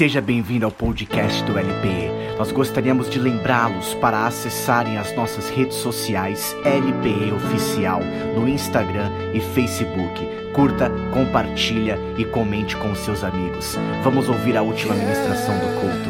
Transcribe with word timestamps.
Seja 0.00 0.22
bem-vindo 0.22 0.64
ao 0.64 0.72
podcast 0.72 1.42
do 1.44 1.58
LPE. 1.58 2.38
Nós 2.38 2.50
gostaríamos 2.50 3.10
de 3.10 3.18
lembrá-los 3.18 3.92
para 3.96 4.26
acessarem 4.26 4.96
as 4.96 5.14
nossas 5.14 5.50
redes 5.50 5.76
sociais 5.76 6.56
LPE 6.64 7.30
Oficial 7.32 8.00
no 8.34 8.48
Instagram 8.48 9.10
e 9.34 9.40
Facebook. 9.40 10.26
Curta, 10.54 10.90
compartilha 11.12 11.98
e 12.16 12.24
comente 12.24 12.78
com 12.78 12.94
seus 12.94 13.22
amigos. 13.22 13.76
Vamos 14.02 14.26
ouvir 14.26 14.56
a 14.56 14.62
última 14.62 14.94
ministração 14.94 15.54
do 15.58 15.66
culto. 15.78 16.08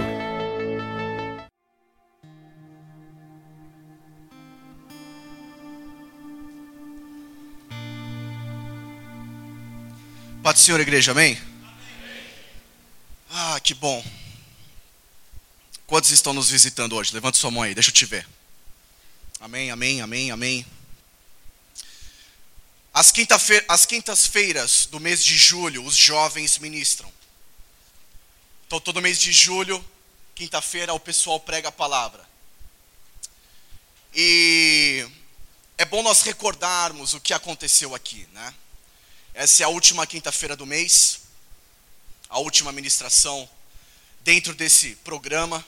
Paz 10.45 10.54
do 10.54 10.61
Senhor, 10.61 10.80
igreja, 10.80 11.11
amém? 11.11 11.50
Que 13.71 13.75
bom. 13.75 14.05
Quantos 15.86 16.11
estão 16.11 16.32
nos 16.32 16.50
visitando 16.50 16.96
hoje? 16.96 17.14
Levante 17.14 17.39
sua 17.39 17.53
mão 17.53 17.63
aí, 17.63 17.72
deixa 17.72 17.90
eu 17.90 17.94
te 17.94 18.04
ver. 18.04 18.27
Amém, 19.39 19.71
amém, 19.71 20.00
amém, 20.00 20.32
amém. 20.32 20.67
As, 22.93 23.13
quinta-fe 23.13 23.64
as 23.68 23.86
quintas-feiras 23.86 24.86
do 24.86 24.99
mês 24.99 25.25
de 25.25 25.39
julho, 25.39 25.85
os 25.85 25.94
jovens 25.94 26.58
ministram. 26.58 27.13
Então, 28.67 28.80
todo 28.80 29.00
mês 29.00 29.21
de 29.21 29.30
julho, 29.30 29.85
quinta-feira, 30.35 30.93
o 30.93 30.99
pessoal 30.99 31.39
prega 31.39 31.68
a 31.68 31.72
palavra. 31.72 32.28
E 34.12 35.08
é 35.78 35.84
bom 35.84 36.02
nós 36.02 36.22
recordarmos 36.22 37.14
o 37.14 37.20
que 37.20 37.33
aconteceu 37.33 37.94
aqui, 37.94 38.27
né? 38.33 38.52
Essa 39.33 39.62
é 39.62 39.64
a 39.64 39.69
última 39.69 40.08
quinta-feira 40.08 40.56
do 40.56 40.66
mês, 40.66 41.20
a 42.28 42.41
última 42.41 42.72
ministração 42.72 43.48
dentro 44.20 44.55
desse 44.55 44.97
programa. 44.97 45.64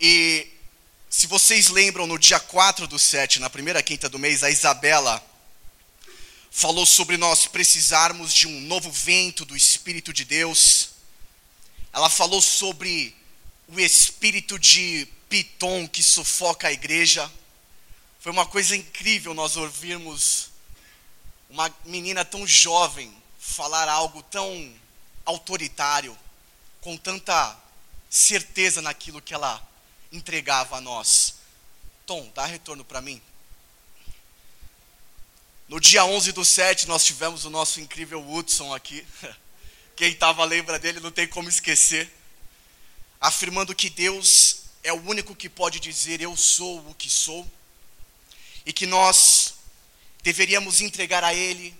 E 0.00 0.46
se 1.10 1.26
vocês 1.26 1.68
lembram, 1.68 2.06
no 2.06 2.18
dia 2.18 2.38
4 2.38 2.86
do 2.86 2.98
7, 2.98 3.40
na 3.40 3.50
primeira 3.50 3.82
quinta 3.82 4.08
do 4.08 4.18
mês, 4.18 4.42
a 4.42 4.50
Isabela 4.50 5.24
falou 6.50 6.86
sobre 6.86 7.16
nós 7.16 7.46
precisarmos 7.46 8.32
de 8.32 8.46
um 8.46 8.60
novo 8.62 8.90
vento 8.90 9.44
do 9.44 9.56
Espírito 9.56 10.12
de 10.12 10.24
Deus. 10.24 10.90
Ela 11.92 12.10
falou 12.10 12.40
sobre 12.40 13.14
o 13.68 13.78
espírito 13.78 14.58
de 14.58 15.06
Piton 15.28 15.86
que 15.86 16.02
sufoca 16.02 16.68
a 16.68 16.72
igreja. 16.72 17.30
Foi 18.20 18.32
uma 18.32 18.46
coisa 18.46 18.76
incrível 18.76 19.34
nós 19.34 19.56
ouvirmos 19.56 20.50
uma 21.50 21.74
menina 21.84 22.24
tão 22.24 22.46
jovem 22.46 23.12
falar 23.38 23.88
algo 23.88 24.22
tão 24.24 24.74
autoritário, 25.24 26.16
com 26.80 26.96
tanta 26.96 27.56
certeza 28.08 28.80
naquilo 28.80 29.20
que 29.20 29.34
ela 29.34 29.62
entregava 30.12 30.76
a 30.76 30.80
nós. 30.80 31.34
Tom, 32.06 32.30
dá 32.34 32.46
retorno 32.46 32.84
para 32.84 33.00
mim. 33.00 33.20
No 35.68 35.78
dia 35.78 36.04
11 36.04 36.32
do 36.32 36.44
7, 36.44 36.88
nós 36.88 37.04
tivemos 37.04 37.44
o 37.44 37.50
nosso 37.50 37.78
incrível 37.80 38.22
Woodson 38.22 38.74
aqui. 38.74 39.06
Quem 39.94 40.12
estava 40.12 40.44
lembra 40.44 40.78
dele, 40.78 41.00
não 41.00 41.10
tem 41.10 41.28
como 41.28 41.48
esquecer. 41.48 42.10
Afirmando 43.20 43.74
que 43.74 43.90
Deus 43.90 44.62
é 44.82 44.92
o 44.92 45.06
único 45.06 45.34
que 45.34 45.48
pode 45.48 45.78
dizer 45.78 46.22
eu 46.22 46.34
sou 46.36 46.78
o 46.88 46.94
que 46.94 47.10
sou. 47.10 47.46
E 48.64 48.72
que 48.72 48.86
nós 48.86 49.54
deveríamos 50.22 50.80
entregar 50.80 51.22
a 51.22 51.34
Ele 51.34 51.76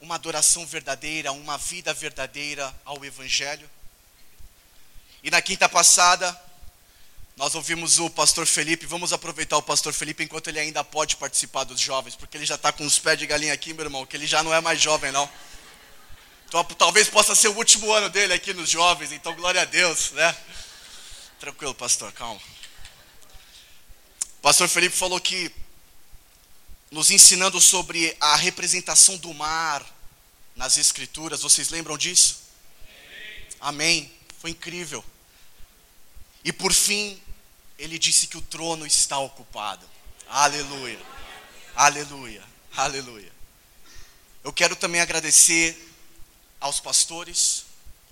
uma 0.00 0.16
adoração 0.16 0.66
verdadeira, 0.66 1.32
uma 1.32 1.56
vida 1.56 1.94
verdadeira 1.94 2.74
ao 2.84 3.02
Evangelho. 3.02 3.70
E 5.26 5.30
na 5.30 5.42
quinta 5.42 5.68
passada, 5.68 6.40
nós 7.36 7.56
ouvimos 7.56 7.98
o 7.98 8.08
pastor 8.08 8.46
Felipe. 8.46 8.86
Vamos 8.86 9.12
aproveitar 9.12 9.56
o 9.56 9.62
pastor 9.62 9.92
Felipe 9.92 10.22
enquanto 10.22 10.46
ele 10.46 10.60
ainda 10.60 10.84
pode 10.84 11.16
participar 11.16 11.64
dos 11.64 11.80
jovens, 11.80 12.14
porque 12.14 12.36
ele 12.36 12.46
já 12.46 12.54
está 12.54 12.70
com 12.70 12.86
os 12.86 12.96
pés 13.00 13.18
de 13.18 13.26
galinha 13.26 13.52
aqui, 13.52 13.74
meu 13.74 13.86
irmão, 13.86 14.06
que 14.06 14.16
ele 14.16 14.24
já 14.24 14.40
não 14.44 14.54
é 14.54 14.60
mais 14.60 14.80
jovem, 14.80 15.10
não. 15.10 15.28
Então, 16.46 16.62
talvez 16.62 17.08
possa 17.08 17.34
ser 17.34 17.48
o 17.48 17.56
último 17.56 17.92
ano 17.92 18.08
dele 18.08 18.34
aqui 18.34 18.54
nos 18.54 18.70
jovens, 18.70 19.10
então 19.10 19.34
glória 19.34 19.62
a 19.62 19.64
Deus, 19.64 20.12
né? 20.12 20.36
Tranquilo, 21.40 21.74
pastor, 21.74 22.12
calma. 22.12 22.40
O 24.38 24.42
pastor 24.42 24.68
Felipe 24.68 24.94
falou 24.94 25.20
que 25.20 25.50
nos 26.88 27.10
ensinando 27.10 27.60
sobre 27.60 28.16
a 28.20 28.36
representação 28.36 29.16
do 29.16 29.34
mar 29.34 29.84
nas 30.54 30.76
Escrituras. 30.78 31.42
Vocês 31.42 31.70
lembram 31.70 31.98
disso? 31.98 32.44
Amém. 33.58 33.74
Amém. 34.04 34.12
Foi 34.38 34.50
incrível. 34.50 35.04
E 36.46 36.52
por 36.52 36.72
fim, 36.72 37.20
ele 37.76 37.98
disse 37.98 38.28
que 38.28 38.36
o 38.36 38.40
trono 38.40 38.86
está 38.86 39.18
ocupado. 39.18 39.84
Aleluia. 40.28 41.00
Aleluia. 41.74 42.44
Aleluia. 42.76 43.32
Eu 44.44 44.52
quero 44.52 44.76
também 44.76 45.00
agradecer 45.00 45.76
aos 46.60 46.78
pastores, 46.78 47.64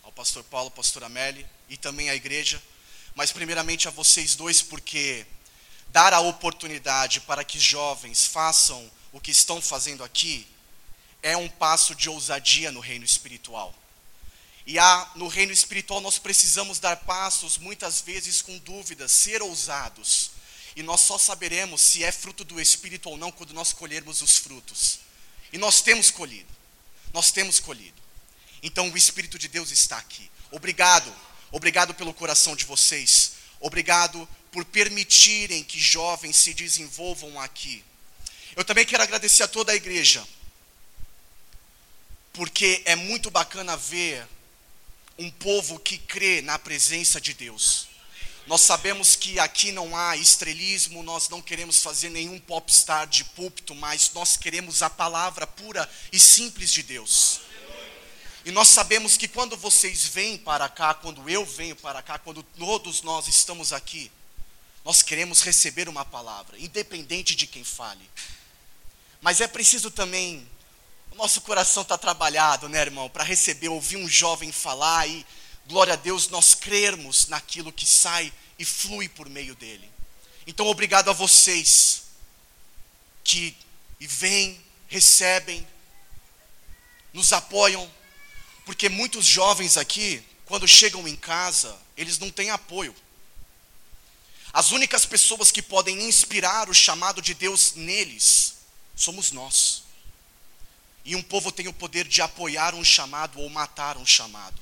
ao 0.03 0.11
pastor 0.11 0.43
Paulo, 0.43 0.69
pastor 0.69 1.05
Amélie 1.05 1.47
e 1.69 1.77
também 1.77 2.11
à 2.11 2.15
igreja, 2.17 2.61
mas 3.15 3.31
primeiramente 3.31 3.87
a 3.87 3.93
vocês 3.93 4.35
dois, 4.35 4.61
porque 4.61 5.25
dar 5.91 6.13
a 6.13 6.19
oportunidade 6.19 7.21
para 7.21 7.45
que 7.45 7.61
jovens 7.61 8.27
façam 8.27 8.91
o 9.13 9.21
que 9.21 9.31
estão 9.31 9.63
fazendo 9.63 10.03
aqui 10.03 10.45
é 11.23 11.37
um 11.37 11.49
passo 11.49 11.95
de 11.95 12.11
ousadia 12.11 12.73
no 12.73 12.81
reino 12.81 13.05
espiritual. 13.05 13.73
E 14.67 14.79
há, 14.79 15.11
no 15.15 15.29
reino 15.29 15.53
espiritual 15.53 16.01
nós 16.01 16.19
precisamos 16.19 16.79
dar 16.79 16.97
passos 16.99 17.59
muitas 17.59 18.01
vezes 18.01 18.41
com 18.41 18.57
dúvidas, 18.59 19.13
ser 19.13 19.43
ousados. 19.43 20.31
E 20.75 20.83
nós 20.83 21.01
só 21.01 21.19
saberemos 21.19 21.81
se 21.81 22.03
é 22.03 22.11
fruto 22.11 22.45
do 22.45 22.61
espírito 22.61 23.11
ou 23.11 23.17
não 23.17 23.31
quando 23.31 23.53
nós 23.53 23.73
colhermos 23.73 24.23
os 24.23 24.39
frutos. 24.39 25.01
E 25.53 25.59
nós 25.59 25.83
temos 25.83 26.11
colhido. 26.11 26.53
Nós 27.13 27.31
temos 27.31 27.61
colhido. 27.61 28.03
Então 28.63 28.91
o 28.91 28.97
espírito 28.97 29.39
de 29.39 29.47
Deus 29.47 29.71
está 29.71 29.99
aqui. 29.99 30.31
Obrigado. 30.51 31.15
Obrigado 31.53 31.95
pelo 31.95 32.15
coração 32.15 32.57
de 32.57 32.65
vocês. 32.65 33.33
Obrigado 33.61 34.29
por 34.51 34.65
permitirem 34.65 35.63
que 35.63 35.79
jovens 35.79 36.37
se 36.37 36.55
desenvolvam 36.55 37.41
aqui. 37.41 37.85
Eu 38.57 38.65
também 38.65 38.87
quero 38.87 39.03
agradecer 39.03 39.43
a 39.43 39.49
toda 39.49 39.73
a 39.73 39.75
igreja, 39.75 40.27
porque 42.33 42.83
é 42.85 42.95
muito 42.95 43.31
bacana 43.31 43.77
ver 43.77 44.27
um 45.19 45.31
povo 45.31 45.79
que 45.79 45.99
crê 45.99 46.43
na 46.43 46.59
presença 46.59 47.21
de 47.21 47.35
Deus. 47.35 47.89
Nós 48.47 48.61
sabemos 48.61 49.17
que 49.17 49.39
aqui 49.39 49.73
não 49.73 49.97
há 49.97 50.17
estrelismo, 50.17 51.03
nós 51.03 51.29
não 51.29 51.41
queremos 51.41 51.83
fazer 51.83 52.11
nenhum 52.11 52.39
popstar 52.39 53.07
de 53.07 53.25
púlpito, 53.25 53.75
mas 53.75 54.11
nós 54.13 54.37
queremos 54.37 54.83
a 54.83 54.91
palavra 54.91 55.47
pura 55.47 55.89
e 56.13 56.21
simples 56.21 56.71
de 56.71 56.83
Deus. 56.83 57.41
E 58.45 58.51
nós 58.51 58.69
sabemos 58.69 59.17
que 59.17 59.27
quando 59.27 59.57
vocês 59.57 60.07
vêm 60.07 60.37
para 60.37 60.69
cá, 60.69 60.93
quando 60.93 61.29
eu 61.31 61.47
venho 61.47 61.75
para 61.75 62.03
cá, 62.03 62.19
quando 62.19 62.43
todos 62.43 63.01
nós 63.01 63.27
estamos 63.27 63.73
aqui, 63.73 64.13
nós 64.85 65.01
queremos 65.01 65.41
receber 65.41 65.89
uma 65.89 66.05
palavra, 66.05 66.59
independente 66.59 67.35
de 67.35 67.47
quem 67.47 67.65
fale. 67.65 68.11
Mas 69.23 69.41
é 69.41 69.49
preciso 69.49 69.91
também, 69.91 70.47
o 71.15 71.17
nosso 71.17 71.43
coração 71.43 71.85
está 71.85 71.97
trabalhado, 71.97 72.69
né, 72.69 72.81
irmão, 72.81 73.09
para 73.09 73.23
receber, 73.23 73.69
ouvir 73.69 73.97
um 73.97 74.09
jovem 74.09 74.51
falar 74.51 75.07
e, 75.07 75.25
glória 75.65 75.93
a 75.93 75.97
Deus, 75.97 76.29
nós 76.29 76.55
crermos 76.55 77.29
naquilo 77.29 77.73
que 77.73 77.87
sai 77.87 78.33
e 78.59 78.65
flui 78.65 79.09
por 79.09 79.29
meio 79.29 79.55
dele. 79.55 79.89
Então, 80.45 80.67
obrigado 80.67 81.09
a 81.11 81.13
vocês 81.13 82.03
que 83.23 83.57
vêm, 84.01 84.61
recebem, 84.89 85.65
nos 87.13 87.33
apoiam, 87.33 87.89
porque 88.65 88.89
muitos 88.89 89.25
jovens 89.25 89.77
aqui, 89.77 90.21
quando 90.45 90.67
chegam 90.67 91.07
em 91.07 91.15
casa, 91.15 91.79
eles 91.97 92.19
não 92.19 92.29
têm 92.29 92.51
apoio. 92.51 92.95
As 94.53 94.73
únicas 94.73 95.07
pessoas 95.07 95.53
que 95.53 95.63
podem 95.63 96.09
inspirar 96.09 96.69
o 96.69 96.75
chamado 96.75 97.23
de 97.23 97.35
Deus 97.35 97.75
neles 97.77 98.57
somos 98.97 99.31
nós. 99.31 99.84
E 101.05 101.15
um 101.15 101.23
povo 101.23 101.53
tem 101.53 101.69
o 101.69 101.73
poder 101.73 102.09
de 102.09 102.23
apoiar 102.23 102.75
um 102.75 102.85
chamado 102.85 103.41
ou 103.41 103.49
matar 103.51 103.97
um 103.97 104.07
chamado. 104.07 104.61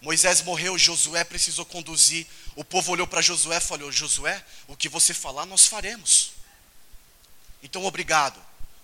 Moisés 0.00 0.42
morreu, 0.42 0.78
Josué 0.78 1.24
precisou 1.24 1.64
conduzir. 1.64 2.26
O 2.54 2.64
povo 2.64 2.92
olhou 2.92 3.06
para 3.06 3.22
Josué 3.22 3.56
e 3.56 3.60
falou: 3.60 3.90
Josué, 3.90 4.44
o 4.68 4.76
que 4.76 4.88
você 4.88 5.12
falar, 5.12 5.46
nós 5.46 5.66
faremos. 5.66 6.32
Então, 7.62 7.84
obrigado, 7.84 8.40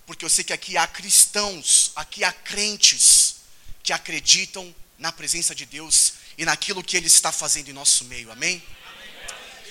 porque 0.06 0.25
eu 0.25 0.29
sei 0.29 0.43
que 0.43 0.52
aqui 0.52 0.76
há 0.76 0.87
cristãos, 0.87 1.93
aqui 1.94 2.25
há 2.25 2.32
crentes 2.32 3.37
que 3.82 3.93
acreditam 3.93 4.75
na 4.99 5.12
presença 5.12 5.55
de 5.55 5.67
Deus 5.67 6.14
e 6.37 6.44
naquilo 6.44 6.82
que 6.82 6.96
Ele 6.96 7.06
está 7.06 7.31
fazendo 7.31 7.69
em 7.69 7.73
nosso 7.73 8.05
meio. 8.06 8.32
Amém? 8.32 8.62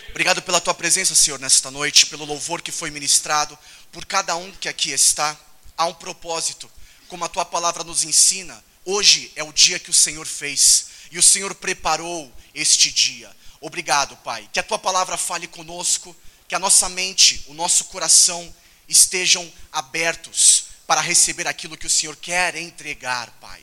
Obrigado 0.09 0.41
pela 0.41 0.59
tua 0.59 0.73
presença, 0.73 1.15
Senhor, 1.15 1.39
nesta 1.39 1.71
noite, 1.71 2.05
pelo 2.05 2.25
louvor 2.25 2.61
que 2.61 2.71
foi 2.71 2.91
ministrado, 2.91 3.57
por 3.91 4.05
cada 4.05 4.35
um 4.35 4.51
que 4.51 4.67
aqui 4.67 4.91
está. 4.91 5.37
Há 5.77 5.85
um 5.85 5.93
propósito, 5.93 6.69
como 7.11 7.25
a 7.25 7.27
tua 7.27 7.43
palavra 7.43 7.83
nos 7.83 8.05
ensina. 8.05 8.63
Hoje 8.85 9.33
é 9.35 9.43
o 9.43 9.51
dia 9.51 9.77
que 9.77 9.89
o 9.89 9.93
Senhor 9.93 10.25
fez 10.25 10.85
e 11.11 11.19
o 11.19 11.21
Senhor 11.21 11.53
preparou 11.53 12.31
este 12.55 12.89
dia. 12.89 13.29
Obrigado, 13.59 14.15
Pai. 14.23 14.49
Que 14.53 14.61
a 14.61 14.63
tua 14.63 14.79
palavra 14.79 15.17
fale 15.17 15.45
conosco, 15.45 16.15
que 16.47 16.55
a 16.55 16.59
nossa 16.59 16.87
mente, 16.87 17.43
o 17.47 17.53
nosso 17.53 17.83
coração 17.85 18.55
estejam 18.87 19.51
abertos 19.73 20.67
para 20.87 21.01
receber 21.01 21.49
aquilo 21.49 21.75
que 21.75 21.85
o 21.85 21.89
Senhor 21.89 22.15
quer 22.15 22.55
entregar, 22.55 23.29
Pai. 23.41 23.61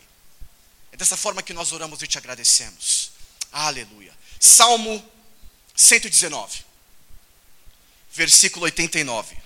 É 0.93 0.99
dessa 0.99 1.17
forma 1.17 1.43
que 1.43 1.55
nós 1.55 1.73
oramos 1.73 2.03
e 2.03 2.07
te 2.07 2.19
agradecemos. 2.19 3.13
Aleluia. 3.51 4.13
Salmo 4.39 5.03
119, 5.75 6.67
versículo 8.13 8.67
89. 8.67 9.39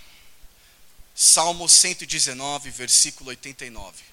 Salmo 1.14 1.68
119, 1.68 2.70
versículo 2.70 3.30
89. 3.30 4.12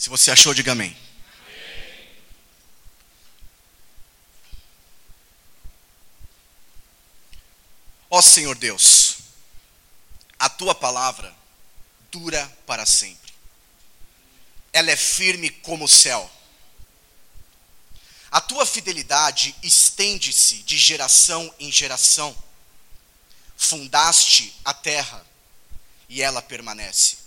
Se 0.00 0.08
você 0.08 0.30
achou, 0.30 0.54
diga 0.54 0.72
amém. 0.72 0.96
Oh, 8.08 8.22
Senhor 8.22 8.56
Deus, 8.56 9.18
a 10.38 10.48
tua 10.48 10.74
palavra 10.74 11.32
dura 12.10 12.44
para 12.66 12.84
sempre. 12.86 13.29
Ela 14.72 14.90
é 14.90 14.96
firme 14.96 15.50
como 15.50 15.84
o 15.84 15.88
céu. 15.88 16.30
A 18.30 18.40
tua 18.40 18.64
fidelidade 18.64 19.54
estende-se 19.62 20.56
de 20.62 20.78
geração 20.78 21.52
em 21.58 21.70
geração. 21.70 22.36
Fundaste 23.56 24.54
a 24.64 24.72
terra 24.72 25.26
e 26.08 26.22
ela 26.22 26.40
permanece 26.40 27.20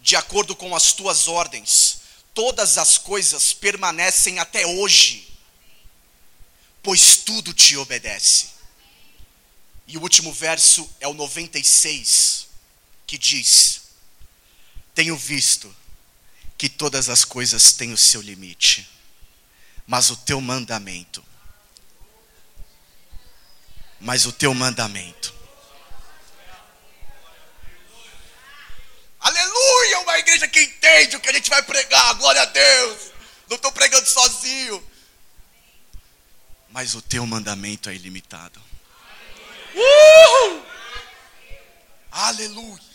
de 0.00 0.16
acordo 0.16 0.54
com 0.54 0.74
as 0.74 0.92
tuas 0.92 1.28
ordens, 1.28 1.98
todas 2.32 2.78
as 2.78 2.98
coisas 2.98 3.52
permanecem 3.52 4.38
até 4.38 4.66
hoje, 4.66 5.28
pois 6.82 7.16
tudo 7.16 7.52
te 7.52 7.76
obedece. 7.76 8.48
E 9.86 9.96
o 9.96 10.02
último 10.02 10.32
verso 10.32 10.88
é 11.00 11.08
o 11.08 11.14
96, 11.14 12.46
que 13.06 13.18
diz: 13.18 13.82
Tenho 14.94 15.16
visto 15.16 15.74
que 16.58 16.68
todas 16.68 17.08
as 17.08 17.24
coisas 17.24 17.72
têm 17.72 17.92
o 17.92 17.96
seu 17.96 18.20
limite, 18.20 18.90
mas 19.86 20.10
o 20.10 20.16
teu 20.16 20.40
mandamento, 20.40 21.24
mas 24.00 24.26
o 24.26 24.32
teu 24.32 24.52
mandamento 24.52 25.38
Aleluia! 29.20 30.00
Uma 30.00 30.18
igreja 30.18 30.48
que 30.48 30.60
entende 30.60 31.16
o 31.16 31.20
que 31.20 31.28
a 31.28 31.32
gente 31.32 31.50
vai 31.50 31.62
pregar. 31.62 32.14
Glória 32.14 32.42
a 32.42 32.46
Deus. 32.46 33.10
Não 33.48 33.56
estou 33.56 33.72
pregando 33.72 34.08
sozinho. 34.08 34.82
Mas 36.70 36.94
o 36.94 37.02
teu 37.02 37.26
mandamento 37.26 37.90
é 37.90 37.94
ilimitado. 37.94 38.62
Uhul. 39.74 40.62
Aleluia. 42.10 42.87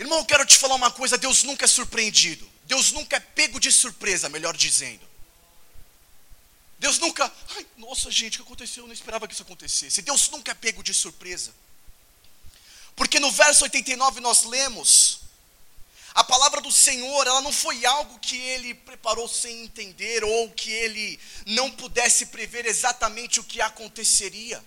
Irmão, 0.00 0.18
eu 0.18 0.24
quero 0.24 0.46
te 0.46 0.56
falar 0.56 0.76
uma 0.76 0.90
coisa: 0.90 1.18
Deus 1.18 1.42
nunca 1.42 1.66
é 1.66 1.68
surpreendido. 1.68 2.50
Deus 2.64 2.90
nunca 2.90 3.16
é 3.16 3.20
pego 3.20 3.60
de 3.60 3.70
surpresa, 3.70 4.30
melhor 4.30 4.56
dizendo. 4.56 5.06
Deus 6.78 6.98
nunca. 6.98 7.30
Ai, 7.56 7.66
nossa, 7.76 8.10
gente, 8.10 8.36
o 8.36 8.38
que 8.38 8.46
aconteceu? 8.46 8.84
Eu 8.84 8.86
não 8.86 8.94
esperava 8.94 9.28
que 9.28 9.34
isso 9.34 9.42
acontecesse. 9.42 10.00
Deus 10.00 10.30
nunca 10.30 10.52
é 10.52 10.54
pego 10.54 10.82
de 10.82 10.94
surpresa. 10.94 11.54
Porque 12.96 13.20
no 13.20 13.30
verso 13.30 13.64
89 13.64 14.20
nós 14.20 14.44
lemos, 14.44 15.20
a 16.14 16.24
palavra 16.24 16.62
do 16.62 16.72
Senhor, 16.72 17.26
ela 17.26 17.42
não 17.42 17.52
foi 17.52 17.84
algo 17.84 18.18
que 18.20 18.36
ele 18.36 18.72
preparou 18.72 19.28
sem 19.28 19.64
entender 19.64 20.24
ou 20.24 20.50
que 20.50 20.70
ele 20.70 21.20
não 21.44 21.70
pudesse 21.70 22.26
prever 22.26 22.64
exatamente 22.64 23.38
o 23.38 23.44
que 23.44 23.60
aconteceria. 23.60 24.64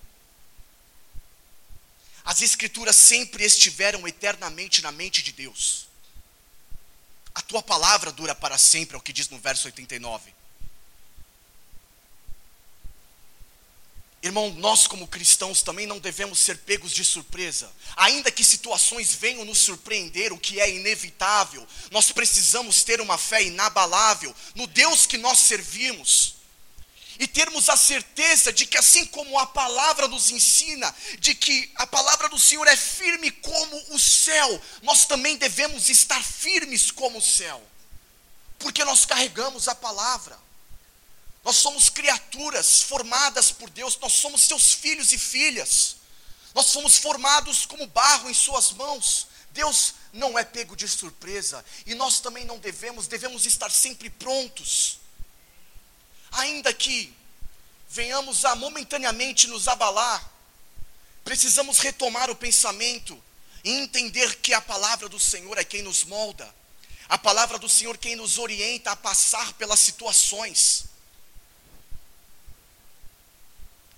As 2.24 2.42
escrituras 2.42 2.96
sempre 2.96 3.44
estiveram 3.44 4.08
eternamente 4.08 4.82
na 4.82 4.92
mente 4.92 5.22
de 5.22 5.32
Deus. 5.32 5.88
A 7.36 7.42
tua 7.42 7.62
palavra 7.62 8.12
dura 8.12 8.34
para 8.34 8.58
sempre, 8.58 8.96
é 8.96 9.00
o 9.00 9.02
que 9.02 9.12
diz 9.12 9.28
no 9.30 9.40
verso 9.40 9.68
89. 9.68 10.34
Irmão, 14.24 14.54
nós 14.54 14.88
como 14.88 15.06
cristãos 15.06 15.62
também 15.62 15.86
não 15.86 16.00
devemos 16.00 16.40
ser 16.40 16.60
pegos 16.60 16.94
de 16.94 17.04
surpresa. 17.04 17.70
Ainda 17.98 18.32
que 18.32 18.42
situações 18.42 19.14
venham 19.14 19.44
nos 19.44 19.58
surpreender, 19.58 20.32
o 20.32 20.38
que 20.38 20.62
é 20.62 20.70
inevitável, 20.74 21.68
nós 21.92 22.10
precisamos 22.10 22.84
ter 22.84 23.02
uma 23.02 23.18
fé 23.18 23.44
inabalável 23.44 24.34
no 24.56 24.66
Deus 24.66 25.06
que 25.06 25.18
nós 25.18 25.40
servimos. 25.40 26.36
E 27.20 27.28
termos 27.28 27.70
a 27.70 27.78
certeza 27.78 28.52
de 28.52 28.66
que, 28.66 28.78
assim 28.78 29.06
como 29.06 29.38
a 29.38 29.46
palavra 29.46 30.08
nos 30.08 30.32
ensina, 30.32 30.94
de 31.20 31.36
que 31.36 31.72
a 31.76 31.86
palavra 31.86 32.28
do 32.30 32.40
Senhor 32.40 32.68
é 32.68 32.76
firme 32.76 33.30
como 33.30 33.94
o 33.94 34.00
céu, 34.00 34.62
nós 34.82 35.06
também 35.06 35.38
devemos 35.38 35.90
estar 35.90 36.24
firmes 36.24 36.90
como 36.90 37.20
o 37.20 37.22
céu, 37.22 37.62
porque 38.58 38.84
nós 38.84 39.06
carregamos 39.06 39.68
a 39.68 39.76
palavra. 39.76 40.42
Nós 41.44 41.58
somos 41.58 41.90
criaturas 41.90 42.82
formadas 42.84 43.52
por 43.52 43.70
Deus, 43.70 43.98
nós 44.00 44.14
somos 44.14 44.42
seus 44.42 44.74
filhos 44.74 45.12
e 45.12 45.18
filhas. 45.18 45.98
Nós 46.54 46.72
fomos 46.72 46.98
formados 46.98 47.66
como 47.66 47.86
barro 47.88 48.30
em 48.30 48.34
suas 48.34 48.72
mãos. 48.72 49.28
Deus 49.52 49.96
não 50.14 50.38
é 50.38 50.44
pego 50.44 50.76
de 50.76 50.88
surpresa 50.88 51.64
e 51.86 51.94
nós 51.94 52.20
também 52.20 52.46
não 52.46 52.58
devemos, 52.58 53.08
devemos 53.08 53.46
estar 53.46 53.70
sempre 53.70 54.10
prontos. 54.10 55.00
Ainda 56.34 56.74
que 56.74 57.14
venhamos 57.90 58.44
a 58.44 58.56
momentaneamente 58.56 59.48
nos 59.48 59.68
abalar, 59.68 60.32
precisamos 61.24 61.80
retomar 61.80 62.30
o 62.30 62.36
pensamento 62.36 63.22
e 63.64 63.72
entender 63.72 64.36
que 64.38 64.54
a 64.54 64.60
palavra 64.60 65.08
do 65.08 65.20
Senhor 65.20 65.58
é 65.58 65.64
quem 65.64 65.84
nos 65.84 66.04
molda, 66.04 66.54
a 67.08 67.18
palavra 67.18 67.60
do 67.60 67.70
Senhor 67.70 67.98
quem 67.98 68.16
nos 68.16 68.38
orienta 68.38 68.92
a 68.92 68.96
passar 68.96 69.54
pelas 69.54 69.80
situações. 69.80 70.86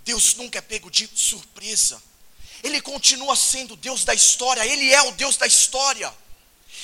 Deus 0.03 0.35
nunca 0.35 0.59
é 0.59 0.61
pego 0.61 0.91
de 0.91 1.09
surpresa. 1.15 2.01
Ele 2.61 2.81
continua 2.81 3.35
sendo 3.35 3.75
Deus 3.75 4.03
da 4.03 4.13
história, 4.13 4.65
Ele 4.65 4.91
é 4.91 5.01
o 5.03 5.11
Deus 5.13 5.37
da 5.37 5.47
história, 5.47 6.13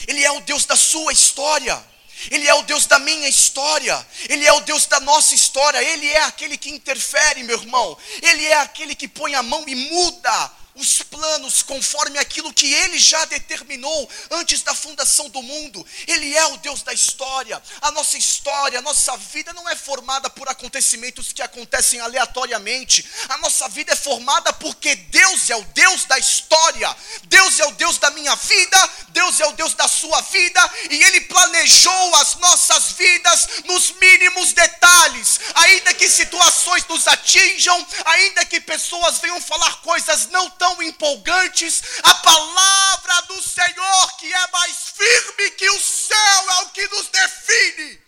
Ele 0.07 0.23
é 0.23 0.31
o 0.31 0.39
Deus 0.41 0.65
da 0.65 0.75
sua 0.75 1.11
história, 1.11 1.85
Ele 2.29 2.47
é 2.47 2.53
o 2.53 2.61
Deus 2.63 2.85
da 2.85 2.99
minha 2.99 3.27
história, 3.27 4.05
Ele 4.29 4.45
é 4.45 4.53
o 4.53 4.61
Deus 4.61 4.85
da 4.85 4.99
nossa 4.99 5.33
história, 5.33 5.81
Ele 5.81 6.07
é 6.07 6.23
aquele 6.23 6.57
que 6.57 6.69
interfere, 6.69 7.43
meu 7.43 7.57
irmão, 7.57 7.97
Ele 8.21 8.45
é 8.45 8.57
aquele 8.59 8.93
que 8.93 9.07
põe 9.07 9.33
a 9.33 9.41
mão 9.41 9.63
e 9.67 9.75
muda 9.75 10.51
os 10.75 11.01
planos 11.01 11.61
conforme 11.61 12.17
aquilo 12.17 12.53
que 12.53 12.73
ele 12.73 12.97
já 12.97 13.25
determinou 13.25 14.09
antes 14.31 14.61
da 14.61 14.73
fundação 14.73 15.29
do 15.29 15.41
mundo. 15.41 15.85
Ele 16.07 16.35
é 16.35 16.45
o 16.47 16.57
Deus 16.57 16.81
da 16.81 16.93
história. 16.93 17.61
A 17.81 17.91
nossa 17.91 18.17
história, 18.17 18.79
a 18.79 18.81
nossa 18.81 19.15
vida 19.17 19.53
não 19.53 19.67
é 19.69 19.75
formada 19.75 20.29
por 20.29 20.47
acontecimentos 20.47 21.33
que 21.33 21.41
acontecem 21.41 21.99
aleatoriamente. 21.99 23.07
A 23.29 23.37
nossa 23.37 23.67
vida 23.69 23.93
é 23.93 23.95
formada 23.95 24.53
porque 24.53 24.95
Deus 24.95 25.49
é 25.49 25.55
o 25.55 25.63
Deus 25.65 26.05
da 26.05 26.17
história. 26.17 26.95
Deus 27.23 27.59
é 27.59 27.65
o 27.65 27.71
Deus 27.71 27.97
da 27.97 28.09
minha 28.11 28.35
vida, 28.35 28.89
Deus 29.09 29.39
é 29.39 29.45
o 29.47 29.53
Deus 29.53 29.73
da 29.73 29.87
sua 29.87 30.21
vida 30.21 30.71
e 30.89 31.03
ele 31.03 31.21
planejou 31.21 32.15
as 32.15 32.35
nossas 32.35 32.91
vidas 32.93 33.47
nos 33.65 33.91
mínimos 33.93 34.53
detalhes. 34.53 35.39
Ainda 35.55 35.93
que 35.93 36.09
situações 36.09 36.85
nos 36.87 37.07
atinjam, 37.07 37.85
ainda 38.05 38.45
que 38.45 38.59
pessoas 38.61 39.19
venham 39.19 39.41
falar 39.41 39.81
coisas 39.81 40.27
não 40.27 40.49
tão 40.61 40.83
empolgantes, 40.83 41.81
a 42.03 42.13
palavra 42.13 43.21
do 43.23 43.41
Senhor 43.41 44.17
que 44.19 44.31
é 44.31 44.47
mais 44.51 44.77
firme 44.95 45.49
que 45.57 45.67
o 45.67 45.79
céu 45.79 46.51
é 46.51 46.61
o 46.61 46.69
que 46.69 46.87
nos 46.89 47.07
define. 47.07 47.99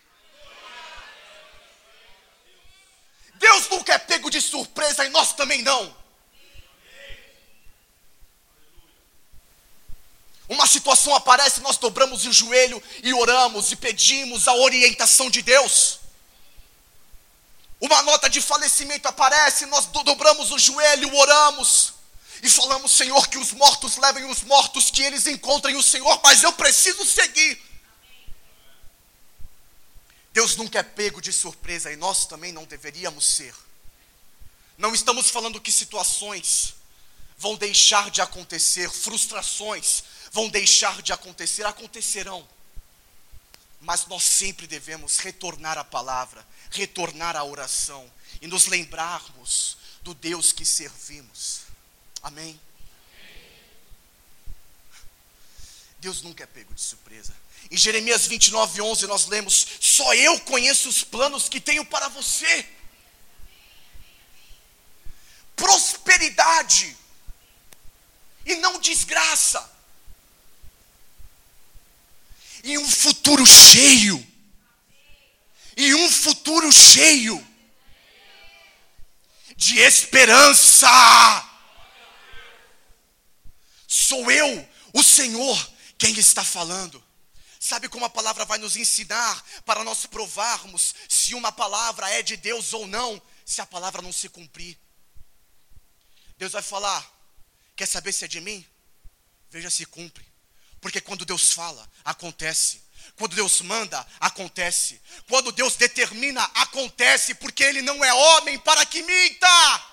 Deus 3.34 3.68
nunca 3.70 3.96
é 3.96 3.98
pego 3.98 4.30
de 4.30 4.40
surpresa 4.40 5.04
e 5.04 5.10
nós 5.10 5.34
também 5.34 5.64
não. 5.64 5.98
Uma 10.48 10.68
situação 10.68 11.16
aparece, 11.16 11.60
nós 11.62 11.78
dobramos 11.78 12.24
o 12.28 12.32
joelho 12.32 12.84
e 13.02 13.12
oramos 13.16 13.72
e 13.72 13.76
pedimos 13.76 14.48
a 14.48 14.54
orientação 14.54 15.28
de 15.28 15.42
Deus. 15.42 16.02
Uma 17.82 18.04
nota 18.04 18.30
de 18.30 18.40
falecimento 18.40 19.08
aparece, 19.08 19.66
nós 19.66 19.88
dobramos 19.88 20.52
o 20.52 20.60
joelho, 20.60 21.16
oramos 21.16 22.03
e 22.44 22.50
falamos, 22.50 22.92
Senhor, 22.92 23.30
que 23.30 23.38
os 23.38 23.54
mortos 23.54 23.96
levem 23.96 24.26
os 24.26 24.44
mortos, 24.44 24.92
que 24.92 25.02
eles 25.02 25.26
encontrem 25.28 25.78
o 25.78 25.82
Senhor, 25.82 26.20
mas 26.22 26.44
eu 26.44 26.52
preciso 26.52 27.06
seguir. 27.06 27.58
Deus 30.34 30.58
nunca 30.58 30.80
é 30.80 30.84
pego 30.84 31.22
de 31.22 31.32
surpresa 31.32 31.90
e 31.90 31.96
nós 31.96 32.26
também 32.26 32.52
não 32.52 32.66
deveríamos 32.66 33.26
ser. 33.26 33.56
Não 34.78 34.94
estamos 34.94 35.30
falando 35.30 35.62
que 35.62 35.72
situações 35.72 36.76
vão 37.38 37.56
deixar 37.56 38.12
de 38.12 38.22
acontecer, 38.22 38.92
frustrações 38.92 40.04
vão 40.30 40.50
deixar 40.50 41.02
de 41.02 41.14
acontecer, 41.14 41.66
acontecerão. 41.66 42.46
Mas 43.80 44.06
nós 44.08 44.24
sempre 44.24 44.68
devemos 44.68 45.18
retornar 45.18 45.78
à 45.78 45.84
palavra, 45.86 46.46
retornar 46.72 47.38
à 47.38 47.44
oração 47.46 48.12
e 48.42 48.48
nos 48.48 48.66
lembrarmos 48.66 49.78
do 50.02 50.14
Deus 50.14 50.52
que 50.52 50.66
servimos. 50.66 51.63
Amém? 52.24 52.60
Deus 56.00 56.22
nunca 56.22 56.44
é 56.44 56.48
pego 56.48 56.74
de 56.74 56.82
surpresa. 56.82 57.34
Em 57.70 57.78
Jeremias 57.78 58.26
29, 58.28 58.82
11, 58.82 59.08
nós 59.08 59.26
lemos: 59.28 59.68
Só 59.80 60.14
eu 60.16 60.40
conheço 60.42 60.88
os 60.88 61.04
planos 61.04 61.50
que 61.50 61.60
tenho 61.60 61.86
para 61.86 62.08
você. 62.08 62.68
Prosperidade 65.56 66.96
e 68.46 68.56
não 68.56 68.80
desgraça. 68.80 69.72
E 72.64 72.78
um 72.78 72.90
futuro 72.90 73.46
cheio. 73.46 74.26
E 75.76 75.94
um 75.96 76.10
futuro 76.10 76.72
cheio 76.72 77.46
de 79.56 79.80
esperança. 79.80 80.90
Sou 83.96 84.32
eu, 84.32 84.68
o 84.92 85.04
Senhor, 85.04 85.72
quem 86.00 86.18
está 86.18 86.44
falando. 86.44 87.04
Sabe 87.60 87.88
como 87.88 88.04
a 88.04 88.10
palavra 88.10 88.44
vai 88.44 88.58
nos 88.58 88.76
ensinar 88.76 89.46
para 89.68 89.84
nós 89.84 90.08
provarmos 90.08 90.96
se 91.08 91.36
uma 91.36 91.52
palavra 91.52 92.10
é 92.10 92.24
de 92.24 92.36
Deus 92.36 92.74
ou 92.74 92.88
não, 92.88 93.22
se 93.46 93.62
a 93.62 93.68
palavra 93.68 94.02
não 94.02 94.12
se 94.12 94.30
cumprir? 94.30 94.80
Deus 96.40 96.54
vai 96.54 96.64
falar: 96.64 97.08
Quer 97.76 97.86
saber 97.86 98.12
se 98.14 98.26
é 98.26 98.28
de 98.28 98.42
mim? 98.42 98.66
Veja 99.52 99.70
se 99.70 99.86
cumpre. 99.86 100.26
Porque 100.82 101.00
quando 101.00 101.24
Deus 101.24 101.54
fala, 101.54 101.88
acontece. 102.04 102.82
Quando 103.16 103.36
Deus 103.36 103.62
manda, 103.62 104.04
acontece. 104.20 105.00
Quando 105.28 105.52
Deus 105.52 105.76
determina, 105.76 106.44
acontece, 106.56 107.36
porque 107.36 107.64
Ele 107.64 107.84
não 107.84 108.04
é 108.04 108.12
homem 108.12 108.58
para 108.58 108.88
que 108.88 109.04
minta. 109.04 109.93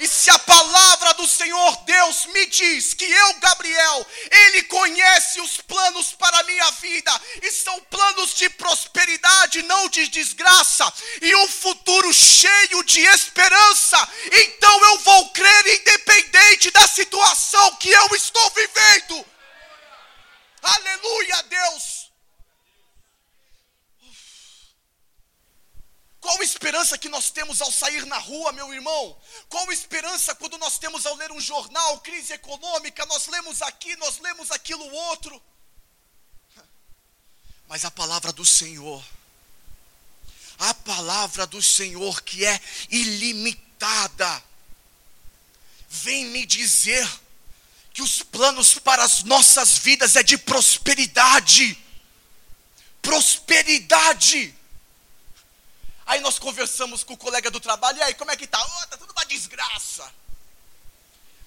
E 0.00 0.06
se 0.06 0.30
a 0.30 0.38
palavra 0.38 1.14
do 1.14 1.26
Senhor 1.26 1.76
Deus 1.84 2.26
me 2.26 2.46
diz 2.46 2.94
que 2.94 3.04
eu, 3.04 3.34
Gabriel, 3.40 4.06
Ele 4.30 4.62
conhece 4.62 5.40
os 5.40 5.56
planos 5.60 6.12
para 6.12 6.38
a 6.38 6.42
minha 6.44 6.70
vida, 6.72 7.20
e 7.42 7.50
são 7.50 7.80
planos 7.80 8.34
de 8.34 8.48
prosperidade, 8.50 9.62
não 9.62 9.88
de 9.88 10.06
desgraça, 10.08 10.92
e 11.20 11.34
um 11.34 11.48
futuro 11.48 12.12
cheio 12.12 12.84
de 12.84 13.00
esperança, 13.00 14.08
então 14.32 14.84
eu 14.84 14.98
vou 15.00 15.30
crer 15.30 15.66
independente 15.80 16.70
da 16.70 16.86
situação 16.86 17.74
que 17.76 17.90
eu 17.90 18.14
estou 18.14 18.50
vivendo. 18.50 19.26
Aleluia, 20.62 21.42
Deus. 21.44 21.98
Qual 26.20 26.42
esperança 26.88 26.98
que 26.98 27.08
nós 27.08 27.30
temos 27.30 27.60
ao 27.60 27.70
sair 27.70 28.06
na 28.06 28.18
rua, 28.18 28.52
meu 28.52 28.72
irmão? 28.72 29.16
Qual 29.48 29.70
esperança 29.70 30.34
quando 30.34 30.56
nós 30.56 30.78
temos 30.78 31.04
ao 31.04 31.14
ler 31.16 31.30
um 31.30 31.40
jornal, 31.40 32.00
crise 32.00 32.32
econômica, 32.32 33.04
nós 33.06 33.26
lemos 33.26 33.60
aqui, 33.60 33.94
nós 33.96 34.18
lemos 34.20 34.50
aquilo 34.50 34.84
outro? 34.90 35.42
Mas 37.68 37.84
a 37.84 37.90
palavra 37.90 38.32
do 38.32 38.46
Senhor, 38.46 39.04
a 40.58 40.72
palavra 40.72 41.46
do 41.46 41.62
Senhor 41.62 42.22
que 42.22 42.46
é 42.46 42.58
ilimitada, 42.88 44.42
vem 45.90 46.26
me 46.26 46.46
dizer 46.46 47.06
que 47.92 48.00
os 48.00 48.22
planos 48.22 48.78
para 48.78 49.04
as 49.04 49.24
nossas 49.24 49.76
vidas 49.76 50.16
é 50.16 50.22
de 50.22 50.38
prosperidade. 50.38 51.76
Prosperidade. 53.02 54.57
Aí 56.08 56.20
nós 56.20 56.38
conversamos 56.38 57.04
com 57.04 57.12
o 57.12 57.18
colega 57.18 57.50
do 57.50 57.60
trabalho, 57.60 57.98
e 57.98 58.02
aí, 58.02 58.14
como 58.14 58.30
é 58.30 58.36
que 58.36 58.46
tá? 58.46 58.58
Oh, 58.58 58.86
tá 58.86 58.96
tudo 58.96 59.12
uma 59.12 59.26
desgraça. 59.26 60.10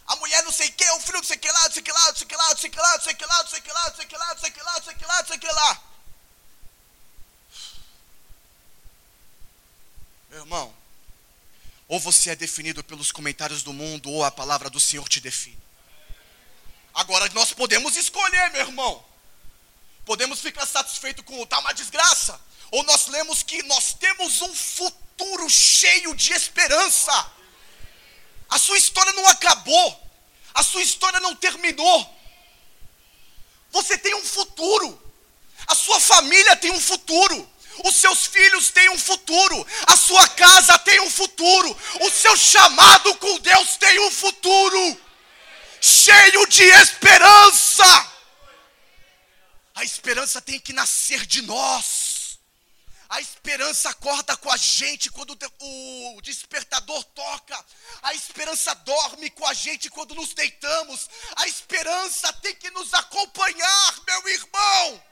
A 0.06 0.16
mulher 0.18 0.44
não 0.44 0.52
sei 0.52 0.70
o 0.70 0.74
que, 0.74 0.88
o 0.92 1.00
filho 1.00 1.18
não 1.18 1.24
sei 1.24 1.36
o 1.36 1.40
que 1.40 1.52
lá, 1.52 1.64
não 1.64 1.72
sei 1.72 1.82
o 1.82 1.84
que 1.84 1.92
lá, 1.92 2.10
não 2.10 2.16
sei 2.16 2.26
o 2.26 2.28
que 2.28 2.36
lá, 2.36 2.52
não 2.52 2.58
sei 2.60 2.70
o 2.70 2.72
que 2.72 2.80
lá, 2.80 2.94
não 2.94 3.02
sei 3.02 3.12
o 3.12 3.18
que 3.18 3.26
lá, 3.26 3.42
não 3.42 3.50
sei 3.50 3.60
o 3.60 3.64
que 3.64 3.74
lá, 3.74 3.88
não 3.88 3.98
sei 3.98 4.06
o 4.06 4.08
que 4.08 4.16
lá, 4.16 4.34
não 4.34 4.38
sei 4.38 4.50
o 4.52 4.54
que 4.54 4.62
lá, 4.62 4.74
não 4.76 4.84
sei 4.84 4.94
o 4.94 4.98
que 4.98 5.06
lá, 5.06 5.18
não 5.18 5.28
sei 5.28 5.38
o 5.38 5.40
que 5.40 5.52
lá. 5.52 5.84
Meu 10.30 10.40
irmão, 10.42 10.76
ou 11.88 12.00
você 12.00 12.30
é 12.30 12.36
definido 12.36 12.84
pelos 12.84 13.12
comentários 13.12 13.64
do 13.64 13.74
mundo, 13.74 14.12
ou 14.12 14.24
a 14.24 14.30
palavra 14.30 14.70
do 14.70 14.80
Senhor 14.80 15.10
te 15.10 15.20
define. 15.20 15.60
Agora 16.94 17.28
nós 17.34 17.52
podemos 17.52 17.98
escolher, 17.98 18.52
meu 18.52 18.62
irmão. 18.62 19.04
Podemos 20.06 20.40
ficar 20.40 20.68
satisfeitos 20.68 21.26
com 21.26 21.42
o 21.42 21.48
tá 21.48 21.58
uma 21.58 21.74
desgraça 21.74 22.40
ou 22.72 22.84
nós 22.84 23.08
lemos 23.08 23.44
que 23.44 23.62
nós 23.64 23.94
temos 23.94 24.42
um 24.42 24.56
futuro 24.56 25.50
cheio 25.50 26.16
de 26.16 26.32
esperança. 26.32 27.32
A 28.50 28.58
sua 28.58 28.78
história 28.78 29.12
não 29.14 29.28
acabou, 29.28 30.10
a 30.54 30.64
sua 30.64 30.82
história 30.82 31.20
não 31.20 31.36
terminou. 31.36 32.22
Você 33.72 33.98
tem 33.98 34.16
um 34.16 34.24
futuro, 34.24 35.02
a 35.68 35.76
sua 35.76 36.00
família 36.00 36.56
tem 36.56 36.72
um 36.72 36.80
futuro, 36.80 37.50
os 37.86 37.96
seus 37.96 38.26
filhos 38.26 38.70
têm 38.70 38.90
um 38.90 38.98
futuro, 38.98 39.68
a 39.88 39.96
sua 39.96 40.28
casa 40.30 40.78
tem 40.80 41.00
um 41.02 41.10
futuro, 41.10 41.78
o 42.02 42.10
seu 42.10 42.36
chamado 42.36 43.16
com 43.16 43.40
Deus 43.40 43.78
tem 43.78 44.00
um 44.00 44.12
futuro, 44.12 45.02
cheio 45.82 46.46
de 46.48 46.64
esperança. 46.64 48.12
A 49.76 49.84
esperança 49.84 50.42
tem 50.42 50.60
que 50.60 50.74
nascer 50.74 51.26
de 51.26 51.42
nós. 51.42 52.01
A 53.12 53.20
esperança 53.20 53.90
acorda 53.90 54.38
com 54.38 54.50
a 54.50 54.56
gente 54.56 55.12
quando 55.12 55.38
o 55.60 56.22
despertador 56.22 57.04
toca. 57.04 57.66
A 58.04 58.14
esperança 58.14 58.74
dorme 58.74 59.30
com 59.32 59.46
a 59.46 59.54
gente 59.54 59.90
quando 59.90 60.16
nos 60.16 60.34
deitamos. 60.34 61.10
A 61.36 61.46
esperança 61.46 62.32
tem 62.32 62.56
que 62.56 62.72
nos 62.72 62.94
acompanhar, 62.94 64.02
meu 64.08 64.30
irmão. 64.30 65.04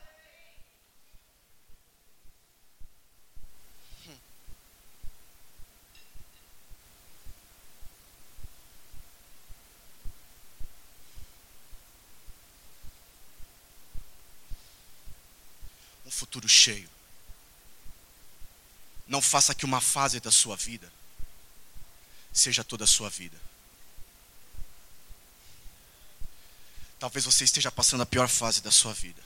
Um 16.06 16.12
futuro 16.12 16.48
cheio 16.48 16.99
não 19.10 19.22
faça 19.22 19.56
que 19.56 19.66
uma 19.66 19.82
fase 19.82 20.20
da 20.20 20.30
sua 20.30 20.56
vida 20.56 20.89
seja 22.32 22.63
toda 22.63 22.84
a 22.84 22.88
sua 22.88 23.10
vida. 23.10 23.36
Talvez 27.00 27.25
você 27.25 27.44
esteja 27.44 27.72
passando 27.72 28.04
a 28.04 28.06
pior 28.06 28.30
fase 28.30 28.62
da 28.62 28.70
sua 28.70 28.94
vida. 28.94 29.22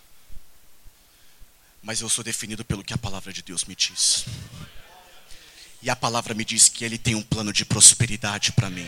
Mas 1.82 2.00
eu 2.00 2.08
sou 2.08 2.24
definido 2.24 2.64
pelo 2.64 2.84
que 2.84 2.94
a 2.94 2.98
palavra 2.98 3.34
de 3.34 3.42
Deus 3.42 3.66
me 3.66 3.76
diz. 3.76 4.24
E 5.82 5.90
a 5.90 5.96
palavra 5.96 6.34
me 6.34 6.46
diz 6.46 6.70
que 6.70 6.86
Ele 6.86 6.98
tem 6.98 7.14
um 7.14 7.22
plano 7.22 7.52
de 7.52 7.66
prosperidade 7.66 8.54
para 8.54 8.70
mim. 8.70 8.88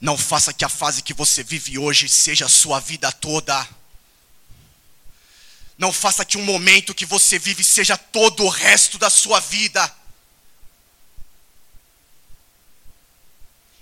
Não 0.00 0.18
faça 0.18 0.52
que 0.52 0.64
a 0.64 0.68
fase 0.68 1.00
que 1.00 1.14
você 1.14 1.44
vive 1.44 1.78
hoje 1.78 2.08
seja 2.08 2.46
a 2.46 2.48
sua 2.48 2.80
vida 2.80 3.12
toda. 3.12 3.68
Não 5.76 5.92
faça 5.92 6.24
que 6.24 6.38
um 6.38 6.44
momento 6.44 6.94
que 6.94 7.04
você 7.04 7.38
vive 7.38 7.64
seja 7.64 7.96
todo 7.96 8.44
o 8.44 8.48
resto 8.48 8.96
da 8.96 9.10
sua 9.10 9.40
vida. 9.40 9.94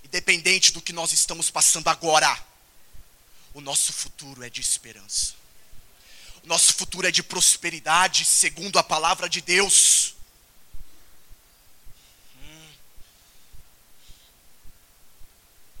Independente 0.03 0.71
do 0.71 0.81
que 0.81 0.91
nós 0.91 1.11
estamos 1.13 1.51
passando 1.51 1.87
agora, 1.87 2.43
o 3.53 3.61
nosso 3.61 3.93
futuro 3.93 4.43
é 4.43 4.49
de 4.49 4.61
esperança. 4.61 5.33
O 6.43 6.47
nosso 6.47 6.73
futuro 6.73 7.07
é 7.07 7.11
de 7.11 7.23
prosperidade, 7.23 8.25
segundo 8.25 8.77
a 8.77 8.83
palavra 8.83 9.29
de 9.29 9.39
Deus. 9.41 10.15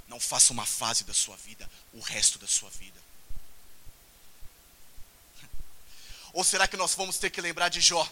Não 0.07 0.19
faça 0.19 0.53
uma 0.53 0.65
fase 0.65 1.03
da 1.03 1.13
sua 1.13 1.35
vida, 1.37 1.69
o 1.91 1.99
resto 1.99 2.37
da 2.37 2.47
sua 2.47 2.69
vida. 2.69 3.01
Ou 6.33 6.43
será 6.43 6.67
que 6.67 6.75
nós 6.75 6.95
vamos 6.95 7.17
ter 7.17 7.29
que 7.29 7.39
lembrar 7.39 7.69
de 7.69 7.79
Jó? 7.79 8.11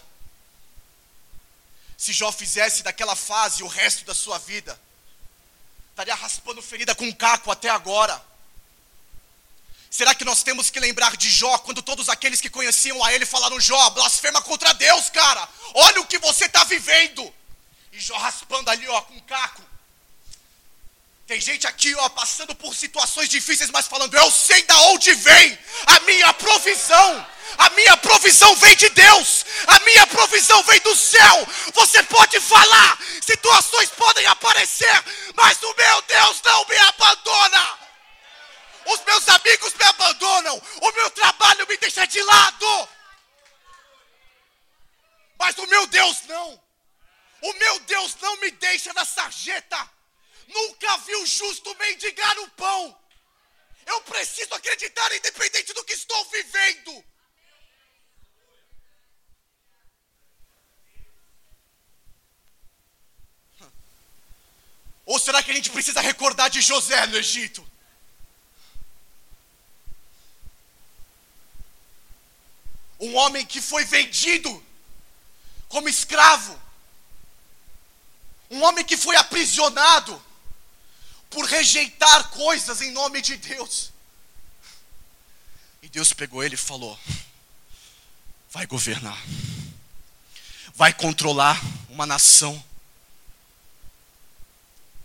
Se 1.98 2.12
Jó 2.12 2.30
fizesse 2.32 2.82
daquela 2.82 3.16
fase 3.16 3.62
o 3.62 3.66
resto 3.66 4.04
da 4.04 4.14
sua 4.14 4.38
vida, 4.38 4.80
estaria 5.90 6.14
raspando 6.14 6.62
ferida 6.62 6.94
com 6.94 7.04
um 7.04 7.12
caco 7.12 7.50
até 7.50 7.68
agora. 7.68 8.20
Será 9.90 10.14
que 10.14 10.24
nós 10.24 10.42
temos 10.42 10.70
que 10.70 10.80
lembrar 10.80 11.16
de 11.16 11.30
Jó 11.30 11.58
quando 11.58 11.82
todos 11.82 12.08
aqueles 12.08 12.40
que 12.40 12.48
conheciam 12.48 13.04
a 13.04 13.12
ele 13.12 13.26
falaram: 13.26 13.60
Jó, 13.60 13.90
blasfema 13.90 14.40
contra 14.40 14.72
Deus, 14.72 15.10
cara, 15.10 15.46
olha 15.74 16.00
o 16.00 16.06
que 16.06 16.18
você 16.18 16.46
está 16.46 16.64
vivendo. 16.64 17.32
E 17.92 18.00
Jó 18.00 18.16
raspando 18.16 18.70
ali, 18.70 18.88
ó, 18.88 19.02
com 19.02 19.14
um 19.14 19.20
caco. 19.20 19.62
Tem 21.26 21.40
gente 21.40 21.66
aqui, 21.66 21.94
ó, 21.94 22.08
passando 22.08 22.54
por 22.54 22.74
situações 22.74 23.28
difíceis, 23.28 23.70
mas 23.70 23.86
falando: 23.86 24.14
Eu 24.14 24.30
sei 24.30 24.62
da 24.62 24.76
onde 24.90 25.14
vem 25.14 25.58
a 25.86 26.00
minha 26.00 26.32
provisão. 26.34 27.26
A 27.58 27.70
minha 27.70 27.96
provisão 27.98 28.54
vem 28.56 28.74
de 28.76 28.88
Deus. 28.88 29.44
A 29.66 29.80
minha 29.80 30.06
provisão 30.06 30.62
vem 30.64 30.80
do 30.80 30.96
céu. 30.96 31.48
Você 31.74 32.02
pode 32.04 32.40
falar, 32.40 32.98
situações 33.20 33.90
podem 33.90 34.26
aparecer, 34.26 35.04
mas 35.34 35.62
o 35.62 35.74
meu 35.74 36.02
Deus 36.02 36.42
não 36.44 36.64
me 36.66 36.76
abandona. 36.78 37.78
Os 38.86 39.04
meus 39.04 39.28
amigos 39.28 39.74
me 39.74 39.84
abandonam. 39.84 40.62
O 40.80 40.92
meu 40.92 41.10
trabalho 41.10 41.66
me 41.68 41.76
deixa 41.76 42.06
de 42.06 42.22
lado. 42.22 42.88
Mas 45.38 45.56
o 45.58 45.66
meu 45.66 45.86
Deus 45.86 46.22
não. 46.26 46.62
O 47.42 47.52
meu 47.54 47.80
Deus 47.80 48.16
não 48.20 48.36
me 48.38 48.50
deixa 48.52 48.92
na 48.92 49.04
sarjeta. 49.04 49.91
Nunca 50.54 50.96
vi 50.98 51.14
o 51.16 51.26
justo 51.26 51.74
mendigar 51.76 52.38
o 52.40 52.50
pão. 52.50 52.98
Eu 53.86 54.00
preciso 54.02 54.54
acreditar, 54.54 55.14
independente 55.14 55.72
do 55.72 55.84
que 55.84 55.94
estou 55.94 56.24
vivendo. 56.30 57.04
Ou 65.04 65.18
será 65.18 65.42
que 65.42 65.50
a 65.50 65.54
gente 65.54 65.70
precisa 65.70 66.00
recordar 66.00 66.48
de 66.48 66.60
José 66.60 67.06
no 67.06 67.16
Egito? 67.16 67.66
Um 73.00 73.16
homem 73.16 73.44
que 73.44 73.60
foi 73.60 73.84
vendido 73.84 74.64
como 75.68 75.88
escravo. 75.88 76.60
Um 78.48 78.62
homem 78.62 78.84
que 78.84 78.96
foi 78.96 79.16
aprisionado 79.16 80.22
por 81.32 81.46
rejeitar 81.46 82.28
coisas 82.30 82.80
em 82.80 82.92
nome 82.92 83.20
de 83.20 83.36
Deus. 83.36 83.90
E 85.82 85.88
Deus 85.88 86.12
pegou 86.12 86.44
ele 86.44 86.54
e 86.54 86.58
falou: 86.58 86.98
vai 88.50 88.66
governar, 88.66 89.18
vai 90.74 90.92
controlar 90.92 91.60
uma 91.88 92.06
nação. 92.06 92.62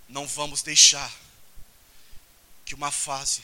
Não 0.08 0.28
vamos 0.28 0.62
deixar 0.62 1.12
que 2.66 2.76
uma 2.76 2.92
fase 2.92 3.44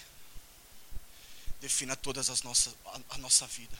defina 1.60 1.96
todas 1.96 2.30
as 2.30 2.42
nossas 2.42 2.76
a, 2.86 3.16
a 3.16 3.18
nossa 3.18 3.48
vida. 3.48 3.78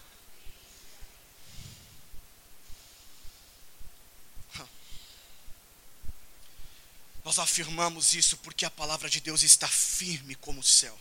Nós 7.24 7.40
afirmamos 7.40 8.14
isso 8.14 8.38
porque 8.38 8.66
a 8.66 8.72
palavra 8.72 9.10
de 9.10 9.22
Deus 9.22 9.44
está 9.44 9.68
firme 9.68 10.36
como 10.36 10.60
o 10.60 10.64
céu. 10.64 10.98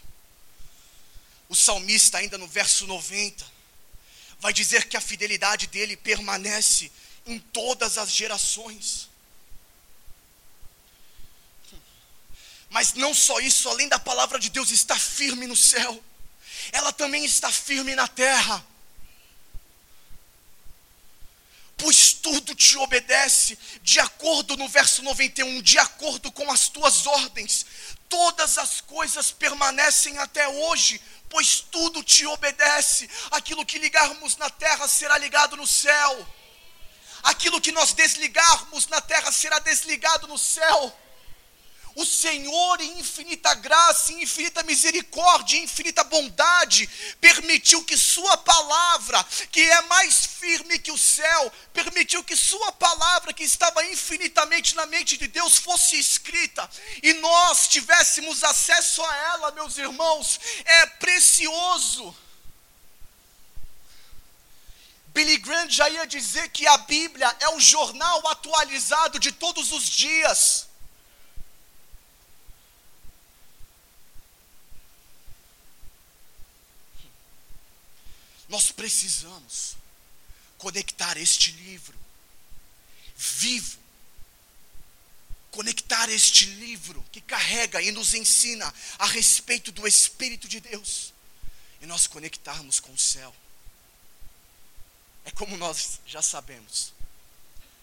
O 1.49 1.55
salmista, 1.55 2.19
ainda 2.19 2.39
no 2.39 2.47
verso 2.47 2.87
90, 2.87 3.45
vai 4.39 4.53
dizer 4.53 4.89
que 4.89 4.97
a 4.97 5.01
fidelidade 5.01 5.67
dele 5.67 5.97
permanece 5.97 6.91
em 7.27 7.39
todas 7.39 7.99
as 7.99 8.11
gerações. 8.11 9.09
Mas 12.71 12.95
não 12.95 13.13
só 13.13 13.39
isso, 13.41 13.69
além 13.69 13.89
da 13.89 13.99
palavra 13.99 14.39
de 14.39 14.49
Deus 14.49 14.71
estar 14.71 14.99
firme 14.99 15.47
no 15.47 15.57
céu, 15.57 16.03
ela 16.73 16.93
também 16.93 17.25
está 17.25 17.53
firme 17.53 17.95
na 17.95 18.09
terra. 18.09 18.65
Pois 21.83 22.13
tudo 22.13 22.55
te 22.55 22.79
obedece, 22.79 23.59
de 23.83 23.99
acordo 23.99 24.57
no 24.57 24.69
verso 24.69 25.03
91, 25.03 25.61
de 25.63 25.79
acordo 25.81 26.31
com 26.31 26.49
as 26.53 26.69
tuas 26.69 27.07
ordens. 27.07 27.67
Todas 28.09 28.57
as 28.57 28.81
coisas 28.81 29.33
permanecem 29.33 30.17
até 30.19 30.47
hoje, 30.47 31.01
pois 31.29 31.61
tudo 31.73 32.05
te 32.05 32.25
obedece. 32.25 33.11
Aquilo 33.33 33.67
que 33.67 33.81
ligarmos 33.81 34.37
na 34.37 34.49
terra 34.49 34.87
será 34.87 35.19
ligado 35.19 35.57
no 35.57 35.67
céu. 35.67 36.29
Aquilo 37.25 37.61
que 37.61 37.73
nós 37.73 37.93
desligarmos 37.93 38.87
na 38.87 39.01
terra 39.01 39.33
será 39.33 39.59
desligado 39.59 40.29
no 40.29 40.39
céu. 40.39 40.97
O 41.95 42.07
Senhor, 42.07 42.81
em 42.81 43.01
infinita 43.01 43.55
graça, 43.55 44.13
em 44.13 44.23
infinita 44.23 44.63
misericórdia, 44.63 45.59
em 45.59 45.65
infinita 45.65 46.03
bondade, 46.05 46.89
permitiu 47.21 47.85
que 47.85 47.97
Sua 47.97 48.37
palavra, 48.37 49.23
que 49.51 49.61
é 49.61 49.83
mais 49.83 50.25
firme 50.25 50.79
que 50.79 50.91
o 50.91 50.99
céu, 50.99 51.53
permitiu 51.73 52.25
que 52.25 52.37
Sua 52.37 52.73
palavra, 52.73 53.33
que 53.33 53.45
estava 53.45 53.85
infinitamente 53.85 54.75
na 54.75 54.87
mente 54.87 55.17
de 55.17 55.29
Deus, 55.29 55.59
fosse 55.59 55.99
escrita 55.99 56.69
e 57.03 57.13
nós 57.15 57.69
tivéssemos 57.69 58.43
acesso 58.43 59.05
a 59.05 59.17
ela, 59.17 59.51
meus 59.53 59.77
irmãos, 59.77 60.41
é 60.65 60.87
precioso. 60.87 62.17
Billy 65.09 65.37
Graham 65.37 65.69
já 65.69 65.89
ia 65.91 66.07
dizer 66.07 66.49
que 66.49 66.67
a 66.67 66.79
Bíblia 66.79 67.37
é 67.41 67.49
o 67.51 67.61
jornal 67.61 68.27
atualizado 68.29 69.19
de 69.19 69.31
todos 69.31 69.71
os 69.71 69.85
dias. 69.85 70.69
Nós 78.53 78.71
precisamos 78.71 79.79
conectar 80.59 81.17
este 81.17 81.53
livro 81.53 81.99
vivo, 83.17 83.79
conectar 85.51 86.11
este 86.11 86.45
livro 86.45 87.03
que 87.11 87.23
carrega 87.23 87.81
e 87.81 87.91
nos 87.91 88.13
ensina 88.13 88.71
a 88.99 89.07
respeito 89.07 89.73
do 89.73 89.89
Espírito 89.89 90.47
de 90.47 90.61
Deus 90.61 91.15
e 91.81 91.87
nós 91.87 92.07
conectarmos 92.07 92.79
com 92.79 92.93
o 92.93 92.99
céu. 92.99 93.35
É 95.25 95.31
como 95.31 95.57
nós 95.57 95.99
já 96.05 96.21
sabemos. 96.21 96.93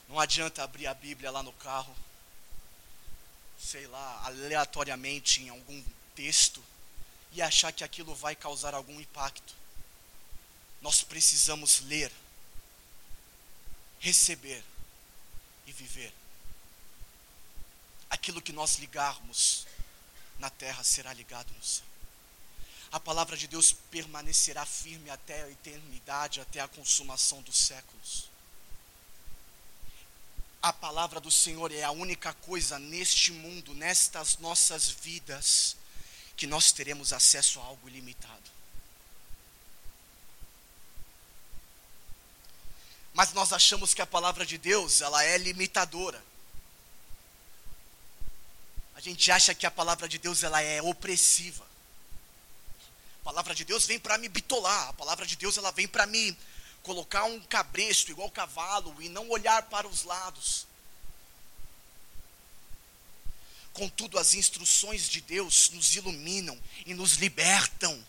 Não 0.07 0.19
adianta 0.19 0.63
abrir 0.63 0.85
a 0.85 0.93
Bíblia 0.93 1.31
lá 1.31 1.41
no 1.41 1.53
carro, 1.53 1.97
sei 3.59 3.87
lá, 3.87 4.21
aleatoriamente 4.23 5.41
em 5.41 5.49
algum 5.49 5.83
texto 6.13 6.63
e 7.31 7.41
achar 7.41 7.73
que 7.73 7.83
aquilo 7.83 8.13
vai 8.13 8.35
causar 8.35 8.75
algum 8.75 9.01
impacto 9.01 9.57
nós 10.81 11.03
precisamos 11.03 11.81
ler, 11.81 12.11
receber 13.99 14.63
e 15.65 15.71
viver. 15.71 16.13
Aquilo 18.09 18.41
que 18.41 18.53
nós 18.53 18.77
ligarmos 18.77 19.67
na 20.39 20.49
terra 20.49 20.83
será 20.83 21.13
ligado 21.13 21.53
no 21.53 21.63
céu. 21.63 21.85
A 22.91 22.99
palavra 22.99 23.37
de 23.37 23.47
Deus 23.47 23.71
permanecerá 23.91 24.65
firme 24.65 25.09
até 25.09 25.43
a 25.43 25.49
eternidade, 25.49 26.41
até 26.41 26.59
a 26.59 26.67
consumação 26.67 27.41
dos 27.43 27.57
séculos. 27.57 28.29
A 30.61 30.73
palavra 30.73 31.19
do 31.19 31.29
Senhor 31.29 31.71
é 31.71 31.83
a 31.83 31.91
única 31.91 32.33
coisa 32.33 32.79
neste 32.79 33.31
mundo, 33.31 33.73
nestas 33.73 34.37
nossas 34.37 34.89
vidas, 34.89 35.77
que 36.35 36.47
nós 36.47 36.71
teremos 36.71 37.13
acesso 37.13 37.59
a 37.59 37.63
algo 37.63 37.87
ilimitado. 37.87 38.58
Mas 43.13 43.33
nós 43.33 43.51
achamos 43.51 43.93
que 43.93 44.01
a 44.01 44.07
palavra 44.07 44.45
de 44.45 44.57
Deus, 44.57 45.01
ela 45.01 45.23
é 45.23 45.37
limitadora. 45.37 46.23
A 48.95 49.01
gente 49.01 49.31
acha 49.31 49.55
que 49.55 49.65
a 49.65 49.71
palavra 49.71 50.09
de 50.09 50.17
Deus 50.17 50.43
ela 50.43 50.61
é 50.61 50.81
opressiva. 50.81 51.65
A 53.21 53.23
palavra 53.23 53.55
de 53.55 53.63
Deus 53.63 53.85
vem 53.85 53.99
para 53.99 54.17
me 54.17 54.27
bitolar, 54.27 54.89
a 54.89 54.93
palavra 54.93 55.25
de 55.25 55.35
Deus 55.35 55.57
ela 55.57 55.71
vem 55.71 55.87
para 55.87 56.05
me 56.05 56.37
colocar 56.83 57.23
um 57.25 57.39
cabresto 57.41 58.11
igual 58.11 58.29
cavalo 58.31 58.95
e 59.01 59.09
não 59.09 59.29
olhar 59.29 59.63
para 59.63 59.87
os 59.87 60.03
lados. 60.03 60.67
Contudo, 63.73 64.17
as 64.17 64.33
instruções 64.33 65.07
de 65.07 65.21
Deus 65.21 65.69
nos 65.69 65.95
iluminam 65.95 66.59
e 66.85 66.93
nos 66.93 67.13
libertam. 67.13 68.03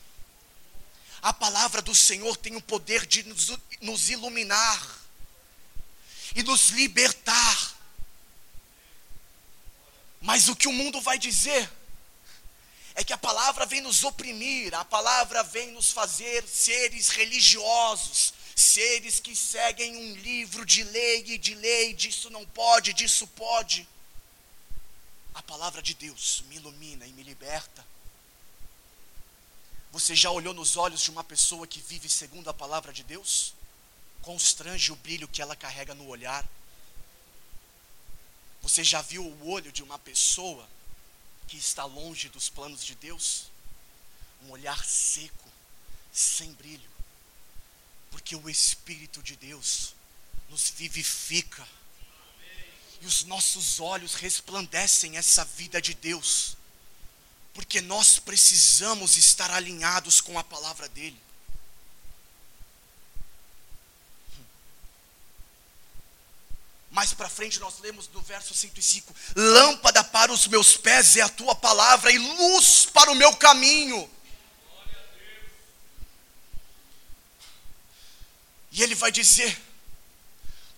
A 1.22 1.32
palavra 1.32 1.82
do 1.82 1.94
Senhor 1.94 2.36
tem 2.36 2.56
o 2.56 2.62
poder 2.62 3.04
de 3.06 3.22
nos, 3.24 3.52
nos 3.80 4.08
iluminar 4.08 5.00
e 6.34 6.42
nos 6.42 6.70
libertar. 6.70 7.76
Mas 10.20 10.48
o 10.48 10.56
que 10.56 10.68
o 10.68 10.72
mundo 10.72 11.00
vai 11.00 11.18
dizer 11.18 11.70
é 12.94 13.04
que 13.04 13.12
a 13.12 13.18
palavra 13.18 13.66
vem 13.66 13.80
nos 13.80 14.04
oprimir, 14.04 14.74
a 14.74 14.84
palavra 14.84 15.42
vem 15.42 15.72
nos 15.72 15.90
fazer 15.90 16.46
seres 16.46 17.08
religiosos, 17.08 18.34
seres 18.54 19.20
que 19.20 19.34
seguem 19.34 19.96
um 19.96 20.16
livro 20.16 20.66
de 20.66 20.84
lei 20.84 21.24
e 21.26 21.38
de 21.38 21.54
lei, 21.54 21.94
disso 21.94 22.28
não 22.30 22.44
pode, 22.46 22.92
disso 22.92 23.26
pode. 23.28 23.88
A 25.34 25.42
palavra 25.42 25.80
de 25.80 25.94
Deus 25.94 26.44
me 26.48 26.56
ilumina 26.56 27.06
e 27.06 27.12
me 27.12 27.22
liberta. 27.22 27.86
Você 29.92 30.14
já 30.14 30.30
olhou 30.30 30.54
nos 30.54 30.76
olhos 30.76 31.00
de 31.02 31.10
uma 31.10 31.24
pessoa 31.24 31.66
que 31.66 31.80
vive 31.80 32.08
segundo 32.08 32.48
a 32.48 32.54
palavra 32.54 32.92
de 32.92 33.02
Deus? 33.02 33.54
constrange 34.22 34.92
o 34.92 34.96
brilho 34.96 35.28
que 35.28 35.42
ela 35.42 35.56
carrega 35.56 35.94
no 35.94 36.06
olhar. 36.06 36.46
Você 38.62 38.84
já 38.84 39.00
viu 39.00 39.24
o 39.24 39.48
olho 39.48 39.72
de 39.72 39.82
uma 39.82 39.98
pessoa 39.98 40.68
que 41.48 41.56
está 41.56 41.84
longe 41.84 42.28
dos 42.28 42.48
planos 42.48 42.84
de 42.84 42.94
Deus? 42.94 43.46
Um 44.42 44.50
olhar 44.50 44.84
seco, 44.84 45.48
sem 46.12 46.52
brilho. 46.52 46.90
Porque 48.10 48.36
o 48.36 48.50
Espírito 48.50 49.22
de 49.22 49.36
Deus 49.36 49.94
nos 50.48 50.70
vivifica. 50.70 51.66
E 53.00 53.06
os 53.06 53.24
nossos 53.24 53.80
olhos 53.80 54.14
resplandecem 54.14 55.16
essa 55.16 55.44
vida 55.44 55.80
de 55.80 55.94
Deus. 55.94 56.56
Porque 57.52 57.80
nós 57.80 58.18
precisamos 58.18 59.16
estar 59.16 59.50
alinhados 59.50 60.20
com 60.20 60.38
a 60.38 60.44
palavra 60.44 60.88
dEle. 60.88 61.20
Mais 66.90 67.14
para 67.14 67.28
frente 67.28 67.60
nós 67.60 67.78
lemos 67.78 68.08
no 68.08 68.20
verso 68.20 68.52
105: 68.52 69.14
Lâmpada 69.36 70.02
para 70.02 70.32
os 70.32 70.46
meus 70.46 70.76
pés 70.76 71.16
é 71.16 71.20
a 71.20 71.28
tua 71.28 71.54
palavra 71.54 72.10
e 72.10 72.18
luz 72.18 72.86
para 72.86 73.10
o 73.10 73.14
meu 73.14 73.34
caminho. 73.36 74.10
E 78.72 78.82
ele 78.82 78.94
vai 78.94 79.12
dizer: 79.12 79.60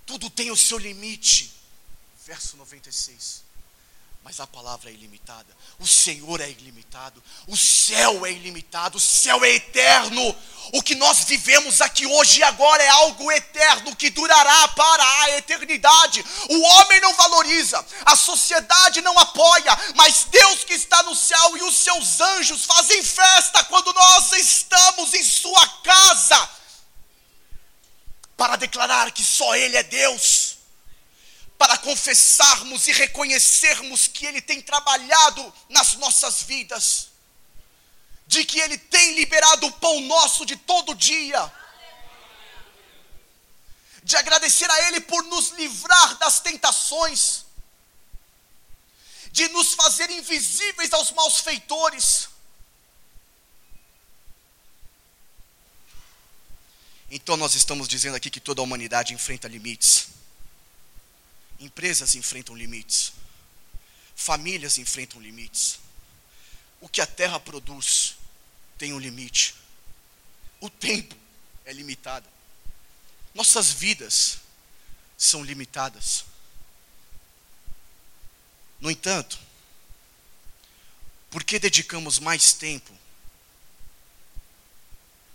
tudo 0.04 0.28
tem 0.28 0.50
o 0.50 0.56
seu 0.56 0.78
limite. 0.78 1.52
Verso 2.24 2.56
96 2.56 3.51
mas 4.24 4.38
a 4.38 4.46
palavra 4.46 4.88
é 4.88 4.92
ilimitada. 4.92 5.56
O 5.80 5.86
Senhor 5.86 6.40
é 6.40 6.48
ilimitado. 6.48 7.22
O 7.48 7.56
céu 7.56 8.24
é 8.24 8.30
ilimitado. 8.30 8.96
O 8.96 9.00
céu 9.00 9.44
é 9.44 9.50
eterno. 9.50 10.36
O 10.72 10.80
que 10.80 10.94
nós 10.94 11.24
vivemos 11.24 11.80
aqui 11.80 12.06
hoje 12.06 12.38
e 12.38 12.42
agora 12.44 12.82
é 12.82 12.88
algo 12.88 13.32
eterno 13.32 13.96
que 13.96 14.10
durará 14.10 14.68
para 14.68 15.22
a 15.22 15.30
eternidade. 15.38 16.24
O 16.48 16.60
homem 16.60 17.00
não 17.00 17.12
valoriza, 17.14 17.84
a 18.06 18.14
sociedade 18.14 19.00
não 19.00 19.18
apoia, 19.18 19.76
mas 19.96 20.24
Deus 20.30 20.62
que 20.62 20.74
está 20.74 21.02
no 21.02 21.16
céu 21.16 21.56
e 21.56 21.62
os 21.64 21.76
seus 21.76 22.20
anjos 22.20 22.64
fazem 22.64 23.02
festa 23.02 23.64
quando 23.64 23.92
nós 23.92 24.30
estamos 24.32 25.12
em 25.14 25.24
Sua 25.24 25.66
casa 25.82 26.48
para 28.36 28.54
declarar 28.54 29.10
que 29.10 29.24
só 29.24 29.56
Ele 29.56 29.76
é 29.76 29.82
Deus 29.82 30.51
para 31.62 31.78
confessarmos 31.78 32.88
e 32.88 32.92
reconhecermos 32.92 34.08
que 34.08 34.26
Ele 34.26 34.42
tem 34.42 34.60
trabalhado 34.60 35.54
nas 35.68 35.94
nossas 35.94 36.42
vidas, 36.42 37.10
de 38.26 38.44
que 38.44 38.58
Ele 38.58 38.76
tem 38.76 39.14
liberado 39.14 39.68
o 39.68 39.72
pão 39.74 40.00
nosso 40.00 40.44
de 40.44 40.56
todo 40.56 40.92
dia, 40.92 41.52
de 44.02 44.16
agradecer 44.16 44.68
a 44.68 44.88
Ele 44.88 45.02
por 45.02 45.22
nos 45.26 45.50
livrar 45.50 46.18
das 46.18 46.40
tentações, 46.40 47.44
de 49.30 49.46
nos 49.50 49.74
fazer 49.74 50.10
invisíveis 50.10 50.92
aos 50.92 51.12
maus 51.12 51.38
feitores. 51.38 52.28
Então 57.08 57.36
nós 57.36 57.54
estamos 57.54 57.86
dizendo 57.86 58.16
aqui 58.16 58.30
que 58.30 58.40
toda 58.40 58.60
a 58.60 58.64
humanidade 58.64 59.14
enfrenta 59.14 59.46
limites. 59.46 60.21
Empresas 61.62 62.16
enfrentam 62.16 62.56
limites. 62.56 63.12
Famílias 64.16 64.78
enfrentam 64.78 65.20
limites. 65.20 65.78
O 66.80 66.88
que 66.88 67.00
a 67.00 67.06
terra 67.06 67.38
produz 67.38 68.16
tem 68.76 68.92
um 68.92 68.98
limite. 68.98 69.54
O 70.60 70.68
tempo 70.68 71.14
é 71.64 71.72
limitado. 71.72 72.28
Nossas 73.32 73.70
vidas 73.70 74.38
são 75.16 75.44
limitadas. 75.44 76.24
No 78.80 78.90
entanto, 78.90 79.38
por 81.30 81.44
que 81.44 81.60
dedicamos 81.60 82.18
mais 82.18 82.52
tempo 82.52 82.92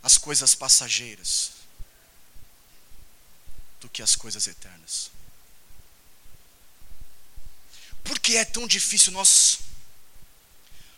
às 0.04 0.18
coisas 0.18 0.54
passageiras 0.54 1.54
do 3.80 3.88
que 3.88 4.04
às 4.04 4.13
coisas 4.13 4.46
eternas? 4.46 5.16
Por 8.08 8.20
que 8.20 8.38
é 8.38 8.46
tão 8.46 8.65
difícil 8.65 9.12
nós 9.12 9.60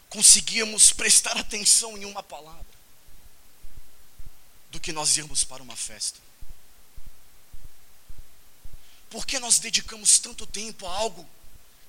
conseguirmos 0.10 0.93
prestar 0.93 1.36
atenção 1.38 1.98
em 1.98 2.06
uma 2.06 2.22
palavra 2.22 2.65
do 4.72 4.80
que 4.80 4.91
nós 4.93 5.17
irmos 5.17 5.43
para 5.43 5.63
uma 5.63 5.76
festa? 5.76 6.19
Por 9.10 9.26
que 9.26 9.39
nós 9.39 9.58
dedicamos 9.58 10.19
tanto 10.19 10.45
tempo 10.45 10.86
a 10.86 10.95
algo 10.95 11.28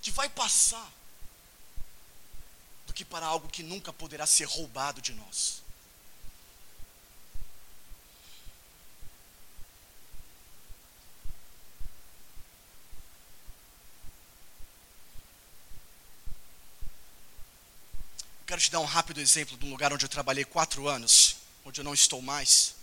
que 0.01 0.11
vai 0.11 0.29
passar 0.31 0.91
do 2.87 2.95
que 2.95 3.05
para 3.05 3.27
algo 3.27 3.49
que 3.49 3.63
nunca 3.63 3.93
poderá 3.93 4.27
ser 4.27 4.45
roubado 4.45 5.03
de 5.03 5.13
nós? 5.13 5.63
Quero 18.51 18.61
te 18.61 18.69
dar 18.73 18.81
um 18.81 18.85
rápido 18.85 19.21
exemplo 19.21 19.57
de 19.57 19.65
um 19.65 19.71
lugar 19.71 19.93
onde 19.93 20.05
eu 20.05 20.09
trabalhei 20.09 20.45
quatro 20.45 20.89
anos, 20.89 21.37
onde 21.65 21.79
eu 21.81 21.85
não 21.85 21.95
estou 21.95 22.21
mais. 22.21 22.75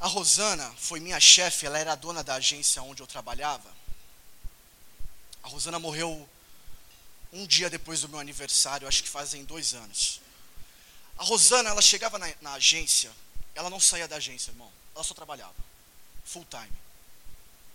A 0.00 0.08
Rosana 0.08 0.74
foi 0.76 0.98
minha 0.98 1.20
chefe, 1.20 1.66
ela 1.66 1.78
era 1.78 1.92
a 1.92 1.94
dona 1.94 2.24
da 2.24 2.34
agência 2.34 2.82
onde 2.82 3.00
eu 3.00 3.06
trabalhava. 3.06 3.72
A 5.40 5.46
Rosana 5.46 5.78
morreu 5.78 6.28
um 7.32 7.46
dia 7.46 7.70
depois 7.70 8.00
do 8.00 8.08
meu 8.08 8.18
aniversário, 8.18 8.88
acho 8.88 9.04
que 9.04 9.08
fazem 9.08 9.44
dois 9.44 9.72
anos. 9.72 10.20
A 11.16 11.22
Rosana, 11.22 11.70
ela 11.70 11.80
chegava 11.80 12.18
na, 12.18 12.26
na 12.40 12.54
agência, 12.54 13.12
ela 13.54 13.70
não 13.70 13.78
saía 13.78 14.08
da 14.08 14.16
agência, 14.16 14.50
irmão. 14.50 14.72
Ela 14.96 15.04
só 15.04 15.14
trabalhava. 15.14 15.54
Full 16.24 16.46
time. 16.50 16.76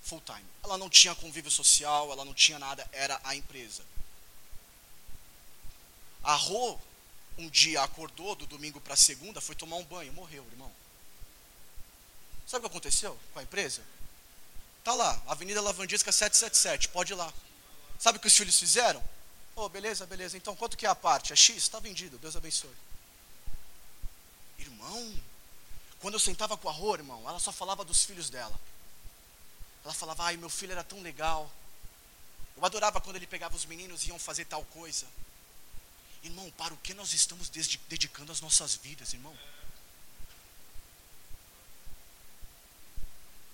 Full 0.04 0.24
time. 0.26 0.45
Ela 0.62 0.78
não 0.78 0.89
tinha 0.89 1.15
convívio 1.15 1.50
social, 1.50 2.12
ela 2.12 2.26
não 2.26 2.34
tinha 2.34 2.60
nada, 2.60 2.86
era 2.91 3.17
a 3.24 3.34
empresa. 3.34 3.82
A 6.23 6.36
Rô, 6.36 6.79
um 7.38 7.49
dia 7.49 7.81
acordou 7.81 8.36
do 8.36 8.45
domingo 8.45 8.79
para 8.79 8.95
segunda, 8.95 9.41
foi 9.41 9.55
tomar 9.55 9.77
um 9.77 9.84
banho, 9.84 10.13
morreu, 10.13 10.45
irmão. 10.51 10.71
Sabe 12.45 12.65
o 12.65 12.69
que 12.69 12.75
aconteceu 12.75 13.17
com 13.34 13.39
a 13.39 13.43
empresa? 13.43 13.81
Tá 14.84 14.93
lá, 14.93 15.21
Avenida 15.27 15.62
Lavandisca 15.62 16.12
777, 16.12 16.89
pode 16.89 17.13
ir 17.13 17.15
lá. 17.15 17.31
Sabe 17.99 18.17
o 18.17 18.21
que 18.21 18.27
os 18.27 18.36
filhos 18.36 18.60
fizeram? 18.60 19.01
Oh, 19.55 19.69
beleza, 19.69 20.05
beleza. 20.05 20.38
Então, 20.38 20.55
quanto 20.55 20.77
que 20.77 20.86
é 20.86 20.89
a 20.89 20.95
parte? 20.95 21.34
É 21.34 21.36
X? 21.36 21.57
Está 21.57 21.79
vendido, 21.79 22.17
Deus 22.17 22.36
abençoe. 22.36 22.75
Irmão, 24.57 25.15
quando 25.99 26.15
eu 26.15 26.19
sentava 26.19 26.57
com 26.57 26.67
a 26.67 26.71
Rô, 26.71 26.95
irmão, 26.95 27.27
ela 27.27 27.39
só 27.39 27.51
falava 27.51 27.86
dos 27.86 28.03
filhos 28.03 28.29
dela. 28.29 28.60
Ela 29.84 29.93
falava, 29.93 30.23
ai, 30.23 30.38
meu 30.38 30.49
filho 30.49 30.71
era 30.71 30.84
tão 30.84 31.01
legal. 31.01 31.49
Eu 32.57 32.65
adorava 32.65 32.99
quando 32.99 33.15
ele 33.15 33.27
pegava 33.27 33.55
os 33.55 33.65
meninos 33.65 34.03
e 34.03 34.10
iam 34.10 34.19
fazer 34.19 34.45
tal 34.45 34.63
coisa. 34.65 35.07
Irmão, 36.23 36.51
para 36.51 36.73
o 36.73 36.77
que 36.77 36.93
nós 36.93 37.13
estamos 37.13 37.49
dedicando 37.49 38.31
as 38.31 38.41
nossas 38.41 38.75
vidas, 38.75 39.13
irmão? 39.13 39.36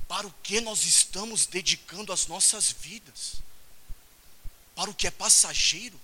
Para 0.08 0.27
o 0.27 0.32
que 0.43 0.60
nós 0.62 0.86
estamos 0.86 1.45
dedicando 1.45 2.12
as 2.12 2.27
nossas 2.27 2.71
vidas? 2.71 3.41
Para 4.75 4.89
o 4.89 4.93
que 4.93 5.08
é 5.08 5.12
passageiro? 5.12 5.99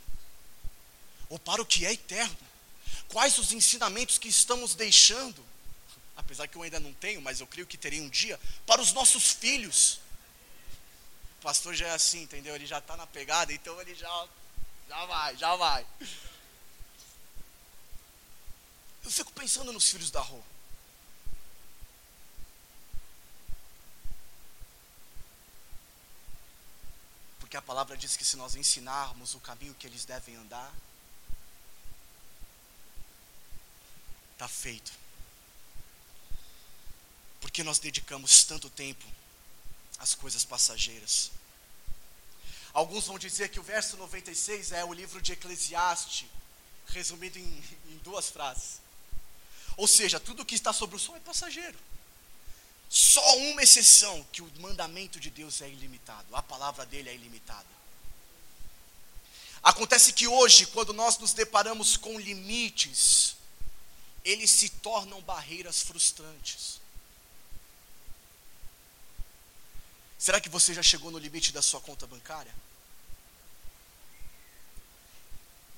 Ou 1.30 1.40
para 1.40 1.62
o 1.62 1.66
que 1.66 1.86
é 1.86 1.94
eterno? 1.94 2.38
Quais 3.08 3.38
os 3.38 3.52
ensinamentos 3.52 4.18
que 4.18 4.28
estamos 4.28 4.76
deixando? 4.76 5.44
Apesar 6.16 6.48
que 6.48 6.56
eu 6.56 6.62
ainda 6.62 6.80
não 6.80 6.94
tenho, 6.94 7.22
mas 7.22 7.40
eu 7.40 7.48
creio 7.48 7.68
que 7.68 7.78
terei 7.78 8.02
um 8.02 8.10
dia, 8.10 8.40
para 8.66 8.82
os 8.82 8.94
nossos 8.94 9.32
filhos. 9.32 10.00
O 11.40 11.44
pastor 11.44 11.74
já 11.74 11.88
é 11.88 11.92
assim, 11.92 12.24
entendeu? 12.24 12.56
Ele 12.56 12.66
já 12.66 12.80
está 12.80 12.96
na 12.96 13.08
pegada, 13.08 13.52
então 13.52 13.80
ele 13.82 13.96
já, 13.96 14.28
já 14.88 15.06
vai, 15.06 15.38
já 15.38 15.56
vai. 15.56 15.86
Eu 19.04 19.12
fico 19.12 19.32
pensando 19.34 19.74
nos 19.74 19.90
filhos 19.90 20.10
da 20.10 20.22
Rô. 20.22 20.42
Porque 27.40 27.58
a 27.58 27.62
palavra 27.62 27.98
diz 27.98 28.16
que 28.16 28.26
se 28.26 28.38
nós 28.38 28.56
ensinarmos 28.56 29.36
o 29.36 29.40
caminho 29.40 29.76
que 29.76 29.86
eles 29.86 30.06
devem 30.06 30.36
andar, 30.36 30.74
está 34.32 34.48
feito. 34.48 34.92
Porque 37.42 37.62
nós 37.64 37.78
dedicamos 37.78 38.44
tanto 38.46 38.70
tempo 38.70 39.06
às 40.00 40.16
coisas 40.16 40.44
passageiras. 40.44 41.30
Alguns 42.74 43.06
vão 43.06 43.20
dizer 43.20 43.50
que 43.50 43.60
o 43.60 43.64
verso 43.64 43.98
96 43.98 44.72
é 44.72 44.84
o 44.84 44.94
livro 44.94 45.22
de 45.22 45.34
Eclesiastes, 45.34 46.28
resumido 46.88 47.38
em, 47.38 47.64
em 47.90 47.98
duas 47.98 48.30
frases. 48.30 48.83
Ou 49.76 49.88
seja, 49.88 50.20
tudo 50.20 50.46
que 50.46 50.56
está 50.56 50.72
sobre 50.72 50.96
o 50.96 51.00
sol 51.00 51.16
é 51.16 51.20
passageiro. 51.20 51.78
Só 52.90 53.38
uma 53.38 53.64
exceção, 53.64 54.26
que 54.32 54.42
o 54.42 54.52
mandamento 54.60 55.20
de 55.20 55.30
Deus 55.30 55.62
é 55.62 55.70
ilimitado, 55.70 56.36
a 56.36 56.44
palavra 56.44 56.86
dele 56.86 57.10
é 57.10 57.16
ilimitada. 57.16 57.66
Acontece 59.64 60.14
que 60.14 60.28
hoje, 60.28 60.66
quando 60.68 60.94
nós 60.94 61.18
nos 61.18 61.34
deparamos 61.34 61.98
com 61.98 62.20
limites, 62.20 63.36
eles 64.24 64.52
se 64.52 64.70
tornam 64.70 65.22
barreiras 65.22 65.82
frustrantes. 65.82 66.80
Será 70.20 70.40
que 70.40 70.50
você 70.50 70.74
já 70.74 70.84
chegou 70.84 71.12
no 71.12 71.18
limite 71.18 71.52
da 71.52 71.62
sua 71.62 71.82
conta 71.82 72.06
bancária? 72.06 72.54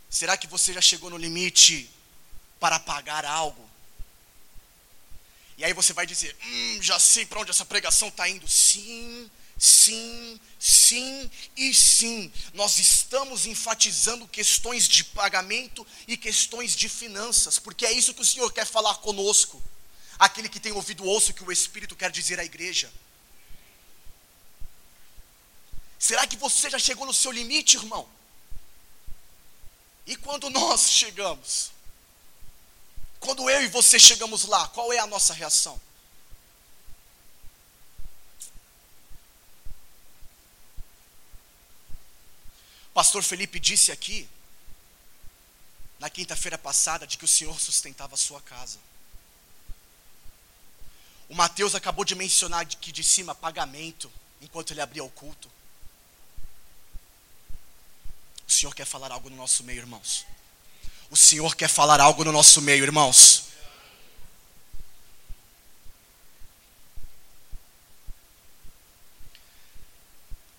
Será 0.10 0.38
que 0.38 0.48
você 0.48 0.74
já 0.74 0.82
chegou 0.82 1.10
no 1.10 1.18
limite 1.18 1.90
para 2.60 2.80
pagar 2.80 3.26
algo? 3.26 3.75
E 5.58 5.64
aí 5.64 5.74
você 5.74 5.94
vai 5.94 6.06
dizer: 6.06 6.36
Hum, 6.44 6.80
já 6.82 7.00
sei 7.00 7.26
para 7.26 7.40
onde 7.40 7.52
essa 7.52 7.66
pregação 7.66 8.10
está 8.10 8.28
indo. 8.28 8.48
Sim, 8.48 9.30
Sim, 9.58 10.40
sim 10.60 11.32
e 11.56 11.74
sim. 11.74 12.32
Nós 12.54 12.78
estamos 12.78 13.46
enfatizando 13.46 14.28
questões 14.28 14.88
de 14.88 15.04
pagamento 15.04 15.88
e 16.08 16.18
questões 16.18 16.76
de 16.76 16.90
finanças, 16.90 17.58
porque 17.58 17.86
é 17.86 17.92
isso 17.92 18.14
que 18.14 18.22
o 18.22 18.26
Senhor 18.26 18.52
quer 18.52 18.66
falar 18.66 18.96
conosco. 18.96 19.62
Aquele 20.20 20.50
que 20.50 20.60
tem 20.60 20.72
ouvido 20.72 21.06
ouço 21.06 21.34
que 21.34 21.44
o 21.44 21.52
Espírito 21.52 21.96
quer 21.96 22.12
dizer 22.12 22.40
à 22.40 22.44
igreja. 22.44 22.92
Será 25.98 26.28
que 26.28 26.36
você 26.36 26.70
já 26.70 26.78
chegou 26.78 27.06
no 27.06 27.14
seu 27.14 27.32
limite, 27.32 27.78
irmão? 27.78 28.08
E 30.06 30.16
quando 30.18 30.50
nós 30.50 30.92
chegamos? 30.92 31.72
Quando 33.26 33.50
eu 33.50 33.64
e 33.64 33.68
você 33.68 34.00
chegamos 34.00 34.46
lá, 34.46 34.68
qual 34.68 34.94
é 34.94 35.00
a 35.00 35.08
nossa 35.08 35.34
reação? 35.34 35.82
pastor 42.94 43.24
Felipe 43.24 43.60
disse 43.60 43.92
aqui, 43.92 44.30
na 46.00 46.10
quinta-feira 46.10 46.58
passada, 46.58 47.06
de 47.06 47.18
que 47.18 47.26
o 47.26 47.28
Senhor 47.28 47.60
sustentava 47.60 48.14
a 48.14 48.18
sua 48.18 48.40
casa. 48.40 48.80
O 51.28 51.36
Mateus 51.36 51.76
acabou 51.76 52.06
de 52.06 52.16
mencionar 52.16 52.62
aqui 52.62 52.92
de 52.94 53.04
cima 53.04 53.36
pagamento, 53.36 54.10
enquanto 54.40 54.72
ele 54.72 54.80
abria 54.80 55.04
o 55.04 55.10
culto. 55.10 55.52
O 58.48 58.52
Senhor 58.52 58.74
quer 58.74 58.86
falar 58.86 59.12
algo 59.12 59.30
no 59.30 59.36
nosso 59.36 59.64
meio, 59.64 59.80
irmãos. 59.80 60.26
O 61.16 61.18
Senhor 61.18 61.56
quer 61.56 61.70
falar 61.70 62.02
algo 62.02 62.26
no 62.26 62.32
nosso 62.34 62.62
meio, 62.62 62.84
irmãos. 62.84 63.46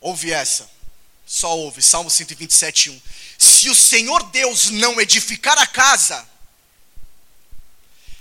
Ouve 0.01 0.33
essa. 0.33 0.66
Só 1.27 1.55
ouve, 1.59 1.83
Salmo 1.83 2.09
127, 2.09 2.88
1. 2.88 3.03
Se 3.38 3.69
o 3.69 3.75
Senhor 3.75 4.23
Deus 4.31 4.71
não 4.71 4.99
edificar 4.99 5.59
a 5.59 5.66
casa, 5.66 6.27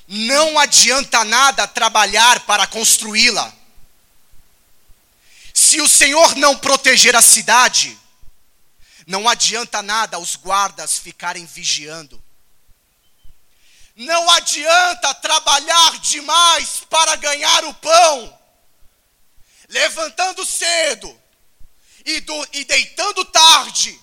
não 0.05 0.59
adianta 0.59 1.23
nada 1.23 1.65
trabalhar 1.65 2.41
para 2.41 2.67
construí-la. 2.67 3.55
Se 5.53 5.79
o 5.79 5.87
Senhor 5.87 6.35
não 6.35 6.57
proteger 6.57 7.15
a 7.15 7.21
cidade, 7.21 7.97
não 9.07 9.29
adianta 9.29 9.81
nada 9.81 10.19
os 10.19 10.35
guardas 10.35 10.97
ficarem 10.97 11.45
vigiando. 11.45 12.24
Não 13.95 14.29
adianta 14.31 15.13
trabalhar 15.15 15.99
demais 15.99 16.81
para 16.89 17.15
ganhar 17.15 17.63
o 17.63 17.73
pão, 17.75 18.39
levantando 19.69 20.45
cedo, 20.45 21.21
e, 22.05 22.19
do, 22.19 22.47
e 22.51 22.65
deitando 22.65 23.23
tarde, 23.25 23.99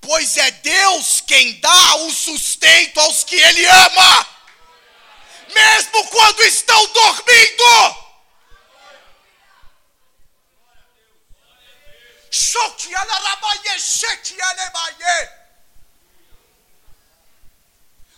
pois 0.00 0.36
é 0.36 0.50
Deus 0.50 1.22
quem 1.22 1.58
dá 1.58 1.96
o 1.96 2.12
sustento 2.12 3.00
aos 3.00 3.24
que 3.24 3.34
Ele 3.34 3.66
ama, 3.66 4.26
mesmo 5.54 6.06
quando 6.08 6.42
estão 6.42 6.86
dormindo. 6.92 8.00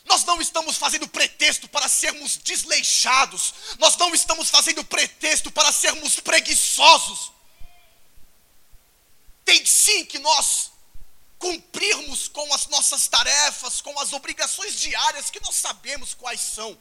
Nós 0.05 0.25
não 0.25 0.41
estamos 0.41 0.77
fazendo 0.77 1.07
pretexto 1.09 1.69
para 1.69 1.89
sermos 1.89 2.37
desleixados, 2.37 3.55
nós 3.79 3.97
não 3.97 4.15
estamos 4.15 4.51
fazendo 4.51 4.85
pretexto 4.85 5.51
para 5.51 5.71
sermos 5.73 6.19
preguiçosos, 6.19 7.33
tem 9.45 9.65
sim 9.65 10.05
que 10.05 10.19
nós 10.19 10.71
cumprirmos 11.39 12.29
com 12.29 12.55
as 12.55 12.69
nossas 12.69 13.09
tarefas, 13.09 13.81
com 13.81 13.99
as 14.01 14.13
obrigações 14.13 14.79
diárias 14.79 15.31
que 15.31 15.41
nós 15.41 15.57
sabemos 15.57 16.15
quais 16.15 16.41
são. 16.41 16.79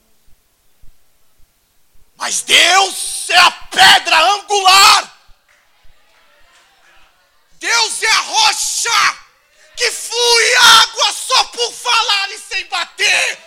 Mas 2.15 2.41
Deus 2.43 3.29
é 3.29 3.37
a 3.37 3.51
pedra 3.51 4.33
angular. 4.33 5.17
Deus 7.53 8.03
é 8.03 8.07
a 8.09 8.21
rocha 8.21 9.20
que 9.81 9.89
flui 9.89 10.55
água 10.57 11.11
só 11.11 11.43
por 11.45 11.73
falar 11.73 12.29
e 12.29 12.37
sem 12.37 12.67
bater. 12.67 13.39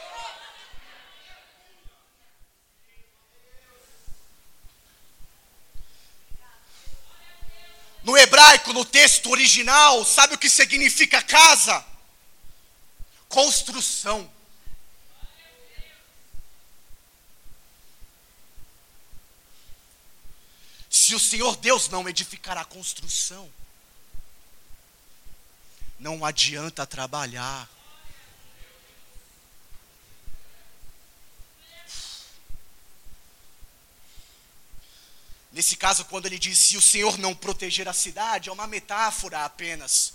No 8.02 8.18
hebraico, 8.18 8.72
no 8.72 8.84
texto 8.84 9.30
original, 9.30 10.04
sabe 10.04 10.34
o 10.34 10.38
que 10.38 10.50
significa 10.50 11.22
casa? 11.22 11.86
Construção. 13.28 14.28
Se 20.90 21.14
o 21.14 21.20
Senhor 21.20 21.56
Deus 21.56 21.88
não 21.88 22.08
edificar 22.08 22.58
a 22.58 22.64
construção, 22.64 23.50
não 26.04 26.22
adianta 26.22 26.86
trabalhar. 26.86 27.66
Nesse 35.50 35.76
caso, 35.76 36.04
quando 36.04 36.26
ele 36.26 36.38
diz 36.38 36.58
se 36.58 36.76
o 36.76 36.82
Senhor 36.82 37.16
não 37.16 37.34
proteger 37.34 37.88
a 37.88 37.94
cidade, 37.94 38.50
é 38.50 38.52
uma 38.52 38.66
metáfora 38.66 39.46
apenas. 39.46 40.12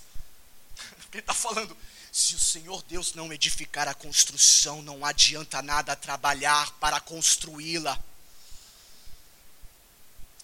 Ele 1.11 1.21
está 1.21 1.33
falando, 1.33 1.75
se 2.11 2.35
o 2.35 2.39
Senhor 2.39 2.83
Deus 2.83 3.15
não 3.15 3.33
edificar 3.33 3.87
a 3.87 3.95
construção, 3.95 4.83
não 4.83 5.03
adianta 5.03 5.59
nada 5.61 5.95
trabalhar 5.95 6.71
para 6.73 6.99
construí-la. 6.99 7.97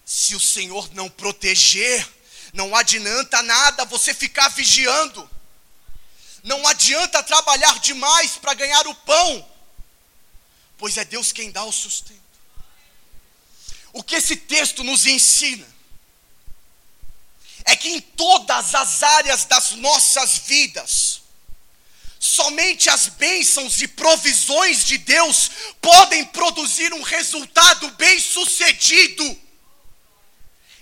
Se 0.04 0.34
o 0.34 0.40
Senhor 0.40 0.92
não 0.92 1.08
proteger, 1.08 2.04
não 2.56 2.74
adianta 2.74 3.42
nada 3.42 3.84
você 3.84 4.12
ficar 4.14 4.48
vigiando. 4.48 5.30
Não 6.42 6.66
adianta 6.66 7.22
trabalhar 7.22 7.78
demais 7.80 8.32
para 8.38 8.54
ganhar 8.54 8.86
o 8.86 8.94
pão, 8.94 9.48
pois 10.78 10.96
é 10.96 11.04
Deus 11.04 11.32
quem 11.32 11.50
dá 11.50 11.64
o 11.64 11.72
sustento. 11.72 12.26
O 13.92 14.02
que 14.02 14.14
esse 14.16 14.36
texto 14.36 14.82
nos 14.82 15.06
ensina 15.06 15.66
é 17.64 17.76
que 17.76 17.90
em 17.90 18.00
todas 18.00 18.74
as 18.74 19.02
áreas 19.02 19.44
das 19.44 19.72
nossas 19.72 20.38
vidas, 20.38 21.22
somente 22.18 22.88
as 22.88 23.08
bênçãos 23.08 23.82
e 23.82 23.88
provisões 23.88 24.84
de 24.84 24.98
Deus 24.98 25.50
podem 25.80 26.24
produzir 26.26 26.92
um 26.94 27.02
resultado 27.02 27.90
bem-sucedido. 27.92 29.45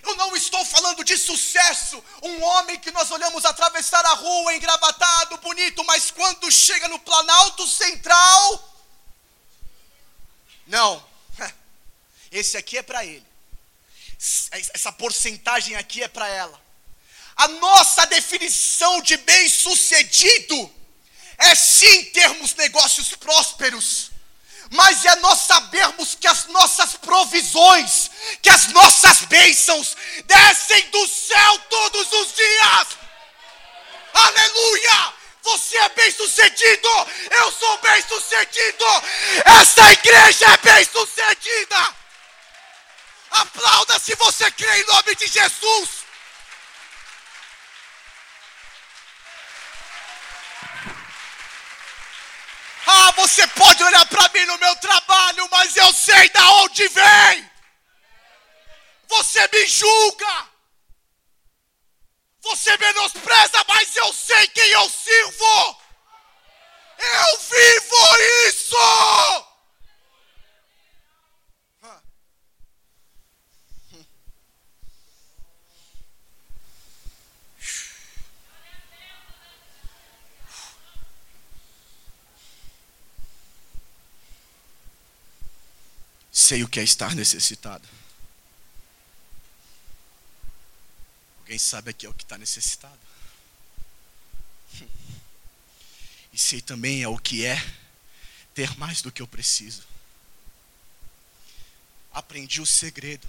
Eu 0.05 0.15
não 0.15 0.35
estou 0.35 0.63
falando 0.65 1.03
de 1.03 1.17
sucesso, 1.17 2.03
um 2.21 2.43
homem 2.43 2.79
que 2.79 2.91
nós 2.91 3.09
olhamos 3.09 3.43
atravessar 3.43 4.05
a 4.05 4.13
rua 4.13 4.53
engravatado, 4.53 5.37
bonito, 5.37 5.83
mas 5.83 6.11
quando 6.11 6.51
chega 6.51 6.87
no 6.87 6.99
Planalto 6.99 7.67
Central, 7.67 8.83
não 10.67 11.03
esse 12.31 12.55
aqui 12.55 12.77
é 12.77 12.83
para 12.83 13.03
ele. 13.03 13.25
Essa 14.73 14.91
porcentagem 14.91 15.75
aqui 15.75 16.03
é 16.03 16.07
para 16.07 16.27
ela. 16.27 16.61
A 17.35 17.47
nossa 17.47 18.05
definição 18.05 19.01
de 19.01 19.17
bem-sucedido 19.17 20.73
é 21.37 21.53
sim 21.53 22.05
termos 22.05 22.53
negócios 22.55 23.15
prósperos, 23.15 24.11
mas 24.75 25.03
é 25.05 25.15
nós 25.17 25.39
sabermos 25.39 26.15
que 26.19 26.27
as 26.27 26.45
nossas 26.47 26.93
provisões, 26.97 28.11
que 28.41 28.49
as 28.49 28.67
nossas 28.67 29.21
bênçãos 29.21 29.95
descem 30.25 30.89
do 30.89 31.07
céu 31.07 31.59
todos 31.69 32.11
os 32.11 32.33
dias. 32.33 32.87
Aleluia! 34.13 35.13
Você 35.43 35.77
é 35.77 35.89
bem-sucedido, 35.89 36.89
eu 37.29 37.51
sou 37.51 37.77
bem-sucedido, 37.77 38.85
essa 39.45 39.93
igreja 39.93 40.45
é 40.47 40.57
bem-sucedida. 40.57 41.95
Aplauda 43.29 43.99
se 43.99 44.15
você 44.15 44.49
crê 44.51 44.81
em 44.81 44.85
nome 44.87 45.15
de 45.15 45.27
Jesus. 45.27 46.04
Você 53.15 53.47
pode 53.47 53.83
olhar 53.83 54.05
para 54.07 54.29
mim 54.29 54.45
no 54.45 54.57
meu 54.57 54.75
trabalho, 54.77 55.47
mas 55.51 55.75
eu 55.75 55.93
sei 55.93 56.29
da 56.29 56.49
onde 56.63 56.87
vem. 56.89 57.51
Você 59.07 59.47
me 59.51 59.67
julga. 59.67 60.47
Você 62.41 62.77
menospreza, 62.77 63.63
mas 63.67 63.95
eu 63.95 64.13
sei 64.13 64.47
quem 64.47 64.69
eu 64.69 64.89
sirvo. 64.89 65.81
Eu 66.97 67.39
vivo 67.39 68.17
isso. 68.47 69.55
Sei 86.45 86.61
o 86.61 86.67
que 86.67 86.79
é 86.79 86.83
estar 86.83 87.15
necessitado. 87.15 87.89
Alguém 91.39 91.57
sabe 91.57 91.89
aqui 91.89 92.05
é 92.05 92.09
o 92.09 92.13
que 92.13 92.21
está 92.21 92.37
necessitado? 92.37 92.99
E 96.31 96.37
sei 96.37 96.61
também 96.61 97.01
é 97.01 97.07
o 97.07 97.17
que 97.17 97.43
é 97.43 97.57
ter 98.53 98.77
mais 98.77 99.01
do 99.01 99.11
que 99.11 99.23
eu 99.23 99.27
preciso. 99.27 99.87
Aprendi 102.13 102.61
o 102.61 102.65
segredo 102.65 103.27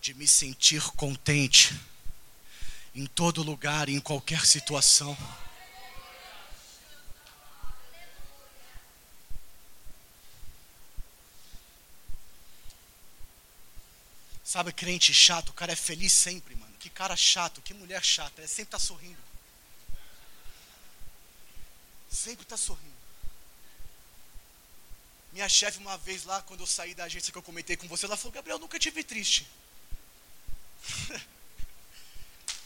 de 0.00 0.14
me 0.14 0.26
sentir 0.26 0.82
contente 0.92 1.78
em 2.94 3.04
todo 3.04 3.42
lugar, 3.42 3.90
em 3.90 4.00
qualquer 4.00 4.46
situação. 4.46 5.14
Sabe, 14.56 14.72
crente 14.72 15.12
chato, 15.12 15.50
o 15.50 15.52
cara 15.52 15.74
é 15.74 15.76
feliz 15.76 16.10
sempre, 16.10 16.54
mano. 16.54 16.72
Que 16.80 16.88
cara 16.88 17.14
chato, 17.14 17.60
que 17.60 17.74
mulher 17.74 18.02
chata, 18.02 18.40
ele 18.40 18.48
sempre 18.48 18.70
tá 18.70 18.78
sorrindo. 18.78 19.22
Sempre 22.10 22.46
tá 22.46 22.56
sorrindo. 22.56 22.96
Minha 25.30 25.46
chefe, 25.46 25.76
uma 25.76 25.98
vez 25.98 26.24
lá, 26.24 26.40
quando 26.40 26.60
eu 26.60 26.66
saí 26.66 26.94
da 26.94 27.04
agência 27.04 27.30
que 27.30 27.36
eu 27.36 27.42
comentei 27.42 27.76
com 27.76 27.86
você, 27.86 28.06
ela 28.06 28.16
falou: 28.16 28.32
Gabriel, 28.32 28.58
nunca 28.58 28.78
tive 28.78 29.04
triste. 29.04 29.46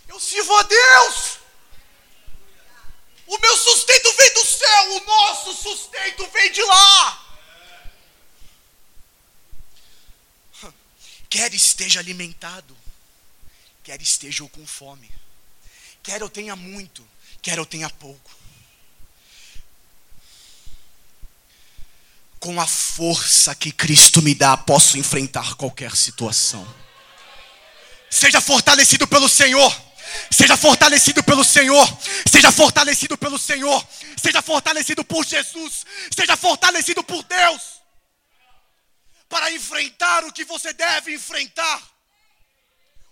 eu 0.06 0.20
sirvo 0.20 0.56
a 0.58 0.62
Deus. 0.62 1.38
O 3.26 3.36
meu 3.36 3.56
sustento 3.56 4.12
vem 4.12 4.34
do 4.34 4.46
céu, 4.46 4.92
o 4.92 5.00
nosso 5.00 5.54
sustento 5.54 6.24
vem 6.28 6.52
de 6.52 6.62
lá. 6.62 7.29
Quer 11.30 11.54
esteja 11.54 12.00
alimentado, 12.00 12.76
quer 13.84 14.02
esteja 14.02 14.44
com 14.48 14.66
fome, 14.66 15.08
quer 16.02 16.20
eu 16.20 16.28
tenha 16.28 16.56
muito, 16.56 17.06
quer 17.40 17.56
eu 17.56 17.64
tenha 17.64 17.88
pouco. 17.88 18.32
Com 22.40 22.60
a 22.60 22.66
força 22.66 23.54
que 23.54 23.70
Cristo 23.70 24.20
me 24.20 24.34
dá, 24.34 24.56
posso 24.56 24.98
enfrentar 24.98 25.54
qualquer 25.54 25.94
situação. 25.94 26.66
Seja 28.10 28.40
fortalecido 28.40 29.06
pelo 29.06 29.28
Senhor. 29.28 29.82
Seja 30.32 30.56
fortalecido 30.56 31.22
pelo 31.22 31.44
Senhor. 31.44 31.98
Seja 32.26 32.50
fortalecido 32.50 33.16
pelo 33.16 33.38
Senhor. 33.38 33.86
Seja 34.20 34.42
fortalecido 34.42 35.04
por 35.04 35.24
Jesus. 35.24 35.86
Seja 36.12 36.36
fortalecido 36.36 37.04
por 37.04 37.22
Deus 37.22 37.79
para 39.30 39.50
enfrentar 39.52 40.24
o 40.24 40.32
que 40.32 40.44
você 40.44 40.72
deve 40.72 41.14
enfrentar. 41.14 41.80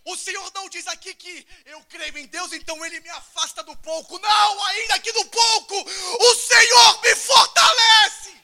O 0.04 0.16
Senhor 0.16 0.50
não 0.52 0.68
diz 0.68 0.86
aqui 0.88 1.14
que 1.14 1.46
eu 1.64 1.80
creio 1.84 2.18
em 2.18 2.26
Deus, 2.26 2.52
então 2.52 2.84
Ele 2.84 2.98
me 3.00 3.08
afasta 3.10 3.62
do 3.62 3.76
pouco. 3.76 4.18
Não, 4.18 4.64
ainda 4.64 4.98
que 4.98 5.12
do 5.12 5.24
pouco, 5.26 5.76
o 5.76 6.34
Senhor 6.34 7.00
me 7.02 7.14
fortalece. 7.14 8.36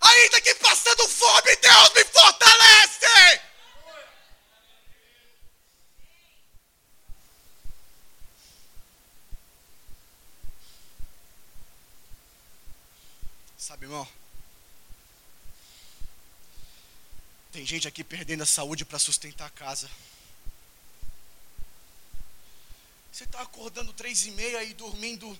Ainda 0.00 0.40
que 0.40 0.54
passando 0.54 1.06
fome, 1.08 1.56
Deus 1.56 1.92
me 1.94 2.04
fortalece. 2.04 3.40
Sabe, 13.58 13.84
irmão? 13.84 14.19
Tem 17.52 17.66
gente 17.66 17.88
aqui 17.88 18.04
perdendo 18.04 18.42
a 18.42 18.46
saúde 18.46 18.84
para 18.84 18.98
sustentar 18.98 19.46
a 19.46 19.50
casa. 19.50 19.90
Você 23.12 23.24
está 23.24 23.40
acordando 23.42 23.92
três 23.92 24.24
e 24.24 24.30
meia 24.30 24.62
e 24.62 24.72
dormindo 24.72 25.38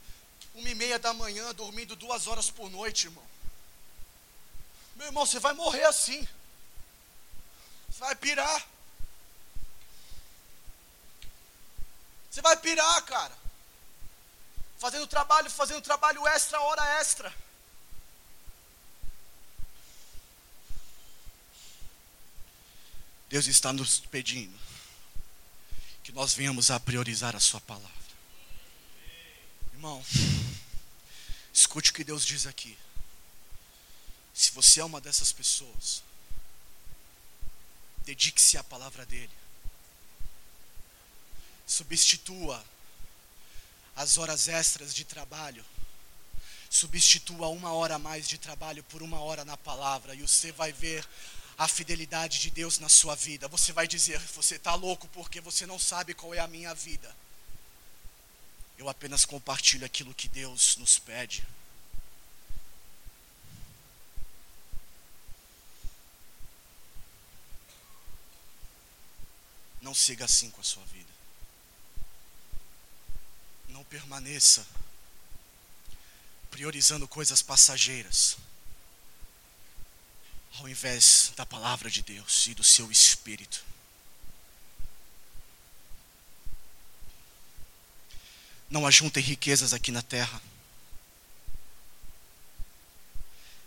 uma 0.55 0.68
e 0.68 0.75
meia 0.75 0.99
da 0.99 1.12
manhã, 1.12 1.55
dormindo 1.55 1.94
duas 1.94 2.27
horas 2.27 2.51
por 2.51 2.68
noite, 2.68 3.07
irmão. 3.07 3.25
Meu 4.96 5.07
irmão, 5.07 5.25
você 5.25 5.38
vai 5.38 5.53
morrer 5.53 5.85
assim. 5.85 6.27
Você 7.88 8.01
vai 8.01 8.14
pirar. 8.16 8.66
Você 12.31 12.42
vai 12.42 12.57
pirar, 12.57 13.03
cara. 13.05 13.38
Fazendo 14.79 15.07
trabalho, 15.07 15.51
fazendo 15.51 15.81
trabalho 15.81 16.27
extra, 16.29 16.61
hora 16.61 17.01
extra. 17.01 17.33
Deus 23.31 23.47
está 23.47 23.73
nos 23.73 24.01
pedindo 24.01 24.59
que 26.03 26.11
nós 26.11 26.35
venhamos 26.35 26.69
a 26.69 26.81
priorizar 26.81 27.37
a 27.37 27.40
Sua 27.40 27.61
palavra. 27.61 27.88
Irmão, 29.73 30.05
escute 31.55 31.93
o 31.93 31.95
que 31.95 32.03
Deus 32.03 32.27
diz 32.27 32.45
aqui. 32.45 32.77
Se 34.35 34.51
você 34.51 34.81
é 34.81 34.85
uma 34.85 35.01
dessas 35.01 35.31
pessoas, 35.31 36.03
dedique-se 38.05 38.59
à 38.59 38.64
palavra 38.64 39.07
dEle. 39.07 39.31
Substitua 41.64 42.64
as 43.95 44.19
horas 44.19 44.49
extras 44.49 44.93
de 44.93 45.05
trabalho. 45.05 45.64
Substitua 46.69 47.47
uma 47.47 47.73
hora 47.73 47.95
a 47.95 47.99
mais 47.99 48.29
de 48.29 48.38
trabalho 48.38 48.83
por 48.83 49.05
uma 49.05 49.21
hora 49.21 49.45
na 49.45 49.57
palavra, 49.57 50.16
e 50.16 50.23
você 50.23 50.51
vai 50.51 50.73
ver 50.73 51.09
a 51.61 51.68
fidelidade 51.68 52.40
de 52.40 52.49
Deus 52.49 52.79
na 52.79 52.88
sua 52.88 53.14
vida. 53.14 53.46
Você 53.49 53.70
vai 53.70 53.87
dizer: 53.87 54.18
você 54.35 54.55
está 54.55 54.75
louco 54.75 55.07
porque 55.09 55.42
você 55.42 55.66
não 55.66 55.79
sabe 55.79 56.14
qual 56.14 56.33
é 56.33 56.38
a 56.38 56.46
minha 56.46 56.75
vida. 56.75 57.14
Eu 58.79 58.88
apenas 58.88 59.27
compartilho 59.27 59.85
aquilo 59.85 60.14
que 60.14 60.27
Deus 60.27 60.77
nos 60.79 60.99
pede. 60.99 61.46
Não 69.83 69.92
siga 69.92 70.25
assim 70.25 70.51
com 70.51 70.62
a 70.62 70.64
sua 70.64 70.85
vida. 70.87 71.12
Não 73.68 73.85
permaneça 73.85 74.66
priorizando 76.51 77.07
coisas 77.07 77.42
passageiras 77.42 78.38
ao 80.58 80.68
invés 80.68 81.32
da 81.36 81.46
palavra 81.46 81.90
de 81.90 82.03
Deus 82.03 82.46
e 82.46 82.55
do 82.55 82.64
seu 82.64 82.90
espírito. 82.90 83.64
Não 88.68 88.86
ajuntem 88.86 89.22
riquezas 89.22 89.72
aqui 89.72 89.90
na 89.90 90.03
terra. 90.03 90.40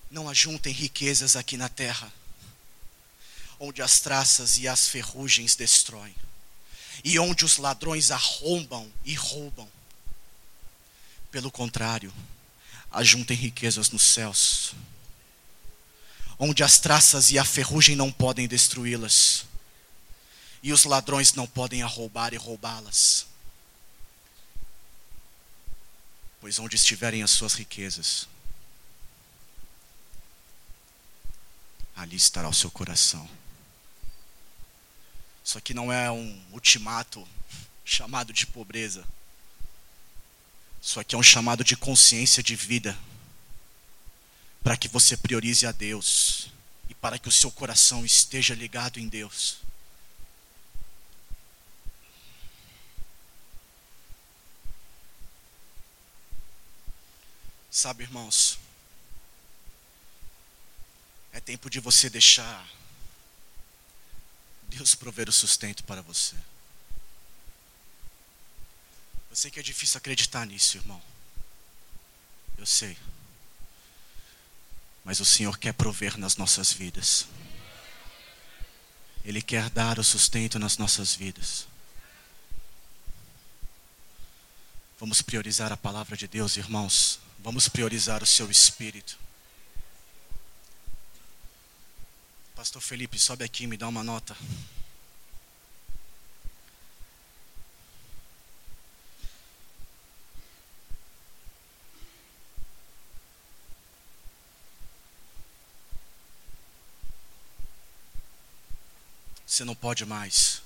Não 0.09 0.29
ajuntem 0.29 0.71
riquezas 0.71 1.35
aqui 1.35 1.57
na 1.57 1.67
terra, 1.67 2.13
onde 3.59 3.81
as 3.81 3.99
traças 3.99 4.57
e 4.59 4.67
as 4.67 4.87
ferrugens 4.87 5.55
destroem, 5.55 6.15
e 7.03 7.17
onde 7.17 7.43
os 7.43 7.57
ladrões 7.57 8.11
arrombam 8.11 8.91
e 9.03 9.15
roubam. 9.15 9.69
Pelo 11.31 11.51
contrário, 11.51 12.13
ajuntem 12.91 13.35
riquezas 13.35 13.89
nos 13.89 14.03
céus 14.03 14.75
onde 16.43 16.61
as 16.61 16.77
traças 16.77 17.31
e 17.31 17.39
a 17.39 17.45
ferrugem 17.45 17.95
não 17.95 18.11
podem 18.11 18.49
destruí-las, 18.49 19.45
e 20.61 20.73
os 20.73 20.83
ladrões 20.83 21.33
não 21.33 21.47
podem 21.47 21.81
arrombar 21.81 22.33
e 22.33 22.37
roubá-las. 22.37 23.25
Pois 26.41 26.59
onde 26.59 26.75
estiverem 26.75 27.23
as 27.23 27.31
suas 27.31 27.53
riquezas, 27.53 28.27
ali 31.95 32.17
estará 32.17 32.49
o 32.49 32.53
seu 32.53 32.69
coração. 32.69 33.27
Isso 35.45 35.57
aqui 35.57 35.73
não 35.73 35.91
é 35.93 36.11
um 36.11 36.43
ultimato 36.51 37.25
chamado 37.85 38.33
de 38.33 38.45
pobreza. 38.47 39.05
Isso 40.81 40.99
aqui 40.99 41.15
é 41.15 41.17
um 41.17 41.23
chamado 41.23 41.63
de 41.63 41.77
consciência 41.77 42.43
de 42.43 42.53
vida. 42.53 42.97
Para 44.63 44.77
que 44.77 44.87
você 44.87 45.17
priorize 45.17 45.67
a 45.67 45.71
Deus 45.71 46.49
e 46.89 46.93
para 46.93 47.19
que 47.19 47.27
o 47.27 47.31
seu 47.31 47.51
coração 47.51 48.05
esteja 48.05 48.55
ligado 48.55 48.99
em 48.99 49.07
Deus. 49.07 49.57
Sabe, 57.69 58.03
irmãos, 58.03 58.57
é 61.33 61.39
tempo 61.39 61.69
de 61.69 61.79
você 61.79 62.09
deixar 62.09 62.65
Deus 64.69 64.95
prover 64.95 65.27
o 65.27 65.31
sustento 65.31 65.83
para 65.83 66.01
você. 66.01 66.35
Eu 69.29 69.35
sei 69.35 69.49
que 69.49 69.59
é 69.59 69.63
difícil 69.63 69.97
acreditar 69.97 70.45
nisso, 70.45 70.77
irmão. 70.77 71.01
Eu 72.57 72.65
sei. 72.67 72.95
Mas 75.03 75.19
o 75.19 75.25
Senhor 75.25 75.57
quer 75.57 75.73
prover 75.73 76.17
nas 76.17 76.37
nossas 76.37 76.71
vidas. 76.71 77.27
Ele 79.25 79.41
quer 79.41 79.69
dar 79.69 79.99
o 79.99 80.03
sustento 80.03 80.59
nas 80.59 80.77
nossas 80.77 81.13
vidas. 81.13 81.67
Vamos 84.99 85.21
priorizar 85.21 85.71
a 85.71 85.77
palavra 85.77 86.15
de 86.15 86.27
Deus, 86.27 86.55
irmãos. 86.55 87.19
Vamos 87.39 87.67
priorizar 87.67 88.23
o 88.23 88.25
seu 88.25 88.49
espírito. 88.49 89.17
Pastor 92.55 92.81
Felipe, 92.81 93.19
sobe 93.19 93.43
aqui 93.43 93.65
e 93.65 93.67
me 93.67 93.75
dá 93.75 93.87
uma 93.87 94.03
nota. 94.03 94.35
Você 109.53 109.63
não 109.63 109.75
pode 109.75 110.03
mais. 110.03 110.63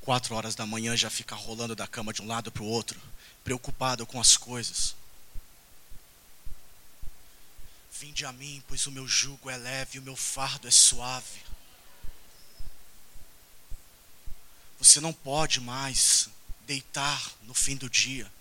Quatro 0.00 0.36
horas 0.36 0.54
da 0.54 0.64
manhã 0.64 0.96
já 0.96 1.10
ficar 1.10 1.34
rolando 1.34 1.74
da 1.74 1.84
cama 1.84 2.12
de 2.12 2.22
um 2.22 2.26
lado 2.28 2.52
para 2.52 2.62
o 2.62 2.68
outro, 2.68 3.00
preocupado 3.42 4.06
com 4.06 4.20
as 4.20 4.36
coisas. 4.36 4.94
Vinde 7.98 8.24
a 8.24 8.30
mim, 8.30 8.62
pois 8.68 8.86
o 8.86 8.92
meu 8.92 9.08
jugo 9.08 9.50
é 9.50 9.56
leve 9.56 9.96
e 9.96 9.98
o 9.98 10.04
meu 10.04 10.14
fardo 10.14 10.68
é 10.68 10.70
suave. 10.70 11.42
Você 14.78 15.00
não 15.00 15.12
pode 15.12 15.60
mais 15.60 16.28
deitar 16.64 17.32
no 17.42 17.54
fim 17.54 17.74
do 17.74 17.90
dia 17.90 18.32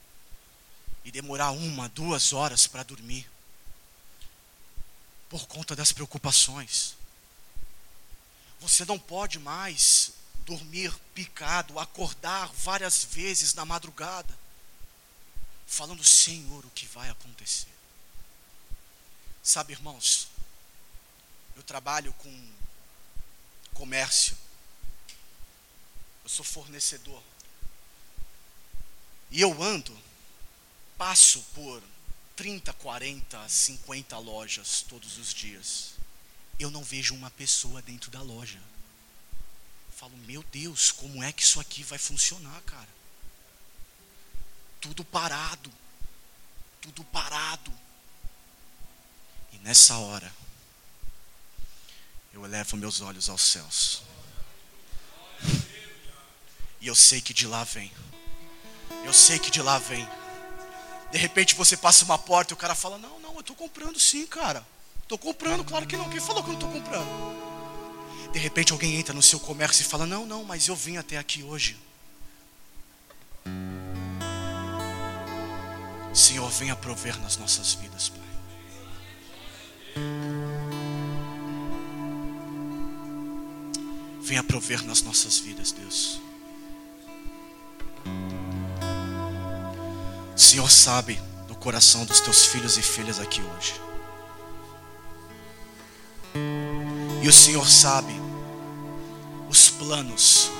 e 1.04 1.12
demorar 1.12 1.50
uma, 1.50 1.90
duas 1.90 2.34
horas 2.34 2.68
para 2.68 2.84
dormir 2.84 3.28
por 5.28 5.48
conta 5.48 5.76
das 5.76 5.92
preocupações. 5.92 6.96
Você 8.60 8.86
não 8.86 8.98
pode 8.98 9.40
mais 9.40 10.12
dormir 10.46 10.94
picado, 11.14 11.80
acordar 11.80 12.52
várias 12.54 13.04
vezes 13.04 13.54
na 13.54 13.66
madrugada, 13.66 14.38
falando: 15.66 16.04
Senhor, 16.04 16.66
o 16.66 16.70
que 16.72 16.86
vai 16.86 17.10
acontecer? 17.10 17.74
Sabe, 19.44 19.74
irmãos, 19.74 20.30
eu 21.56 21.64
trabalho 21.64 22.14
com 22.14 22.52
comércio, 23.74 24.38
eu 26.24 26.30
sou 26.30 26.46
fornecedor, 26.46 27.22
e 29.30 29.42
eu 29.42 29.62
ando, 29.62 29.96
passo 30.98 31.42
por 31.54 31.84
30, 32.36 32.74
40, 32.74 33.50
50 33.50 34.18
lojas 34.18 34.86
todos 34.88 35.18
os 35.18 35.34
dias 35.34 35.96
eu 36.60 36.72
não 36.72 36.84
vejo 36.84 37.14
uma 37.14 37.30
pessoa 37.32 37.82
dentro 37.82 38.10
da 38.10 38.22
loja. 38.22 38.58
Eu 39.88 39.94
falo, 39.94 40.18
meu 40.20 40.44
Deus, 40.52 40.92
como 40.92 41.24
é 41.24 41.32
que 41.32 41.44
isso 41.44 41.60
aqui 41.60 41.84
vai 41.84 41.98
funcionar, 41.98 42.62
cara? 42.62 42.88
Tudo 44.80 45.04
parado. 45.04 45.72
Tudo 46.82 47.04
parado. 47.06 47.72
E 49.52 49.58
nessa 49.60 49.98
hora, 49.98 50.32
eu 52.34 52.46
elevo 52.46 52.78
meus 52.78 53.02
olhos 53.02 53.30
aos 53.30 53.42
céus. 53.42 54.04
E 56.82 56.88
eu 56.88 56.94
sei 56.94 57.20
que 57.20 57.34
de 57.34 57.48
lá 57.48 57.64
vem. 57.64 57.92
Eu 59.04 59.12
sei 59.12 59.40
que 59.40 59.50
de 59.50 59.60
lá 59.60 59.80
vem. 59.80 60.08
De 61.12 61.18
repente 61.18 61.56
você 61.56 61.76
passa 61.76 62.06
uma 62.06 62.16
porta 62.16 62.54
e 62.54 62.56
o 62.56 62.58
cara 62.58 62.76
fala: 62.76 63.00
Não, 63.00 63.20
não, 63.20 63.34
eu 63.34 63.40
estou 63.40 63.56
comprando 63.56 64.00
sim, 64.00 64.28
cara. 64.28 64.64
Estou 65.06 65.20
comprando, 65.20 65.64
claro 65.64 65.86
que 65.86 65.96
não. 65.96 66.10
Quem 66.10 66.20
falou 66.20 66.44
que 66.44 66.50
eu 66.50 66.54
não 66.54 66.60
estou 66.60 66.82
comprando? 66.82 68.32
De 68.34 68.40
repente 68.40 68.74
alguém 68.74 68.96
entra 68.96 69.14
no 69.14 69.22
seu 69.22 69.40
comércio 69.40 69.84
e 69.84 69.86
fala: 69.86 70.04
Não, 70.08 70.26
não, 70.26 70.44
mas 70.44 70.68
eu 70.68 70.76
vim 70.76 70.98
até 70.98 71.16
aqui 71.16 71.44
hoje. 71.44 71.78
Senhor, 76.12 76.50
venha 76.50 76.76
prover 76.76 77.20
nas 77.22 77.38
nossas 77.38 77.76
vidas, 77.76 78.10
Pai. 78.10 78.20
Venha 84.22 84.44
prover 84.44 84.84
nas 84.84 85.04
nossas 85.04 85.38
vidas, 85.38 85.72
Deus. 85.72 86.20
O 90.36 90.40
Senhor 90.40 90.72
sabe 90.72 91.22
do 91.48 91.54
coração 91.54 92.06
dos 92.06 92.22
teus 92.22 92.48
filhos 92.48 92.76
e 92.76 92.82
filhas 92.82 93.20
aqui 93.20 93.42
hoje. 93.42 93.85
E 97.26 97.28
o 97.28 97.34
Senhor 97.34 97.68
sabe 97.68 98.14
os 99.50 99.68
planos. 99.68 100.52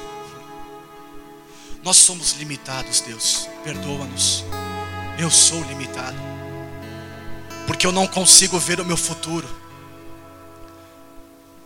Nós 1.84 1.96
somos 1.96 2.32
limitados, 2.32 3.02
Deus. 3.02 3.48
Perdoa-nos. 3.64 4.44
Eu 5.20 5.30
sou 5.30 5.62
limitado. 5.66 6.18
Porque 7.68 7.86
eu 7.86 7.92
não 7.92 8.08
consigo 8.08 8.58
ver 8.58 8.80
o 8.80 8.86
meu 8.86 8.98
futuro. 8.98 9.48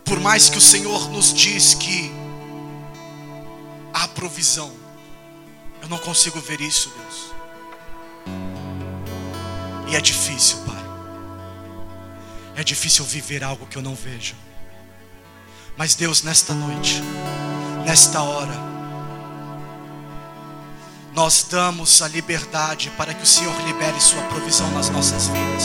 Por 0.04 0.20
mais 0.20 0.50
que 0.50 0.58
o 0.58 0.60
Senhor 0.60 1.08
nos 1.08 1.32
diz 1.32 1.72
que 1.72 2.12
há 3.94 4.06
provisão, 4.06 4.70
eu 5.80 5.88
não 5.88 5.96
consigo 5.96 6.38
ver 6.42 6.60
isso, 6.60 6.92
Deus. 6.98 7.32
E 9.90 9.96
é 9.96 10.00
difícil, 10.02 10.58
Pai. 10.66 10.84
É 12.54 12.62
difícil 12.62 13.06
viver 13.06 13.42
algo 13.42 13.64
que 13.64 13.78
eu 13.78 13.82
não 13.82 13.94
vejo. 13.94 14.36
Mas 15.80 15.94
Deus, 15.94 16.22
nesta 16.22 16.52
noite, 16.52 17.00
nesta 17.86 18.22
hora, 18.22 18.52
nós 21.14 21.46
damos 21.48 22.02
a 22.02 22.08
liberdade 22.08 22.92
para 22.98 23.14
que 23.14 23.22
o 23.22 23.26
Senhor 23.26 23.58
libere 23.62 23.98
Sua 23.98 24.20
provisão 24.24 24.70
nas 24.72 24.90
nossas 24.90 25.28
vidas. 25.28 25.64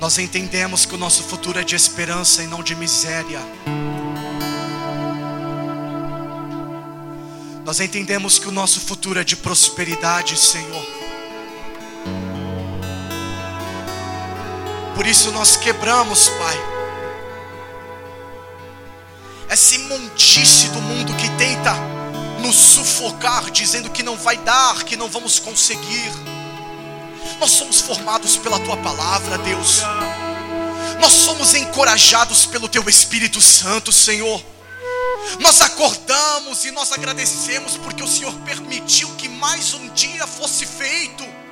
Nós 0.00 0.18
entendemos 0.18 0.84
que 0.84 0.96
o 0.96 0.98
nosso 0.98 1.22
futuro 1.22 1.60
é 1.60 1.62
de 1.62 1.76
esperança 1.76 2.42
e 2.42 2.48
não 2.48 2.64
de 2.64 2.74
miséria. 2.74 3.38
Nós 7.64 7.78
entendemos 7.78 8.40
que 8.40 8.48
o 8.48 8.52
nosso 8.52 8.80
futuro 8.80 9.20
é 9.20 9.22
de 9.22 9.36
prosperidade, 9.36 10.36
Senhor. 10.36 10.95
Por 14.96 15.06
isso 15.06 15.30
nós 15.30 15.56
quebramos, 15.56 16.30
Pai, 16.30 16.58
essa 19.46 19.74
imundície 19.74 20.70
do 20.70 20.80
mundo 20.80 21.14
que 21.14 21.28
tenta 21.36 21.74
nos 22.40 22.56
sufocar, 22.56 23.50
dizendo 23.50 23.90
que 23.90 24.02
não 24.02 24.16
vai 24.16 24.38
dar, 24.38 24.84
que 24.84 24.96
não 24.96 25.06
vamos 25.06 25.38
conseguir. 25.38 26.10
Nós 27.38 27.50
somos 27.50 27.82
formados 27.82 28.38
pela 28.38 28.58
Tua 28.58 28.78
palavra, 28.78 29.36
Deus. 29.36 29.82
Nós 30.98 31.12
somos 31.12 31.52
encorajados 31.52 32.46
pelo 32.46 32.66
Teu 32.66 32.88
Espírito 32.88 33.38
Santo, 33.38 33.92
Senhor. 33.92 34.42
Nós 35.40 35.60
acordamos 35.60 36.64
e 36.64 36.70
nós 36.70 36.90
agradecemos 36.90 37.76
porque 37.76 38.02
o 38.02 38.08
Senhor 38.08 38.32
permitiu 38.46 39.10
que 39.16 39.28
mais 39.28 39.74
um 39.74 39.90
dia 39.90 40.26
fosse 40.26 40.64
feito. 40.64 41.45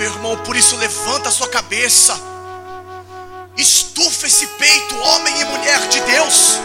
Meu 0.00 0.10
irmão, 0.10 0.34
por 0.44 0.56
isso 0.56 0.76
levanta 0.76 1.28
a 1.28 1.32
sua 1.32 1.46
cabeça. 1.46 2.18
Estufa 3.54 4.26
esse 4.26 4.46
peito, 4.46 4.98
homem 4.98 5.40
e 5.42 5.44
mulher 5.44 5.88
de 5.88 6.00
Deus. 6.00 6.58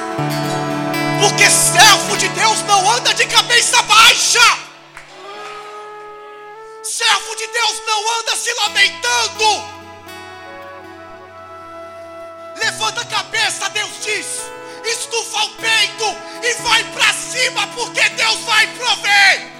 Porque 1.19 1.49
servo 1.49 2.15
de 2.15 2.29
Deus 2.29 2.61
não 2.61 2.89
anda 2.91 3.13
de 3.13 3.25
cabeça 3.25 3.81
baixa. 3.81 4.39
Servo 6.81 7.35
de 7.35 7.47
Deus 7.47 7.81
não 7.85 8.19
anda 8.19 8.35
se 8.37 8.53
lamentando. 8.53 9.65
Levanta 12.55 13.01
a 13.01 13.05
cabeça, 13.05 13.69
Deus 13.71 13.91
diz. 14.01 14.27
Estufa 14.85 15.43
o 15.43 15.49
peito 15.55 16.15
cima, 17.35 17.67
porque 17.75 18.07
Deus 18.09 18.39
vai 18.45 18.65
prover. 18.77 19.54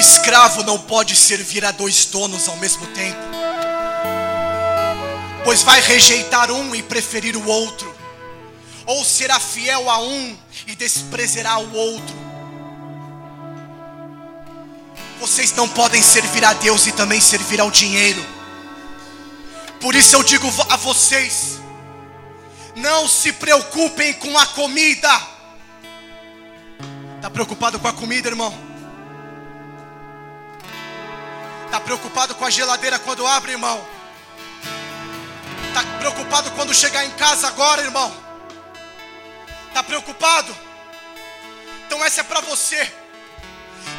Escravo 0.00 0.62
não 0.62 0.78
pode 0.78 1.14
servir 1.14 1.64
a 1.64 1.70
dois 1.70 2.06
donos 2.06 2.48
ao 2.48 2.56
mesmo 2.56 2.86
tempo, 2.88 3.18
pois 5.44 5.62
vai 5.62 5.80
rejeitar 5.80 6.50
um 6.50 6.74
e 6.74 6.82
preferir 6.82 7.36
o 7.36 7.46
outro, 7.46 7.94
ou 8.86 9.04
será 9.04 9.38
fiel 9.38 9.88
a 9.90 10.00
um 10.00 10.36
e 10.66 10.74
desprezará 10.74 11.58
o 11.58 11.74
outro. 11.74 12.16
Vocês 15.20 15.52
não 15.52 15.68
podem 15.68 16.02
servir 16.02 16.44
a 16.44 16.54
Deus 16.54 16.86
e 16.86 16.92
também 16.92 17.20
servir 17.20 17.60
ao 17.60 17.70
dinheiro. 17.70 18.24
Por 19.78 19.94
isso 19.94 20.16
eu 20.16 20.22
digo 20.22 20.48
a 20.70 20.76
vocês: 20.76 21.60
não 22.74 23.06
se 23.06 23.32
preocupem 23.32 24.14
com 24.14 24.36
a 24.38 24.46
comida. 24.46 25.10
Está 27.16 27.28
preocupado 27.28 27.78
com 27.78 27.86
a 27.86 27.92
comida, 27.92 28.28
irmão? 28.28 28.69
Está 31.70 31.78
preocupado 31.78 32.34
com 32.34 32.44
a 32.44 32.50
geladeira 32.50 32.98
quando 32.98 33.24
abre, 33.24 33.52
irmão? 33.52 33.80
Está 35.68 35.84
preocupado 36.00 36.50
quando 36.50 36.74
chegar 36.74 37.04
em 37.04 37.10
casa 37.12 37.46
agora, 37.46 37.80
irmão? 37.80 38.12
Está 39.68 39.80
preocupado? 39.84 40.52
Então 41.86 42.04
essa 42.04 42.22
é 42.22 42.24
para 42.24 42.40
você. 42.40 42.92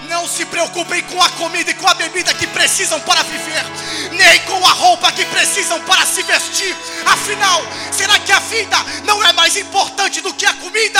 Não 0.09 0.27
se 0.27 0.43
preocupem 0.47 1.01
com 1.03 1.23
a 1.23 1.29
comida 1.29 1.71
e 1.71 1.73
com 1.73 1.87
a 1.87 1.93
bebida 1.93 2.33
que 2.33 2.45
precisam 2.47 2.99
para 2.99 3.23
viver, 3.23 3.63
nem 4.11 4.39
com 4.39 4.67
a 4.67 4.73
roupa 4.73 5.09
que 5.13 5.23
precisam 5.27 5.79
para 5.85 6.05
se 6.05 6.23
vestir. 6.23 6.75
Afinal, 7.05 7.61
será 7.93 8.19
que 8.19 8.33
a 8.33 8.39
vida 8.39 8.75
não 9.05 9.23
é 9.23 9.31
mais 9.31 9.55
importante 9.55 10.19
do 10.19 10.33
que 10.33 10.45
a 10.45 10.53
comida? 10.55 10.99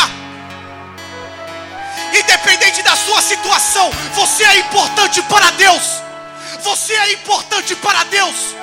Independente 2.17 2.81
da 2.81 2.95
sua 2.95 3.21
situação, 3.21 3.91
você 4.13 4.45
é 4.45 4.59
importante 4.59 5.21
para 5.23 5.51
Deus. 5.51 6.10
Você 6.63 6.93
é 6.93 7.13
importante 7.13 7.75
para 7.75 8.03
Deus. 8.05 8.55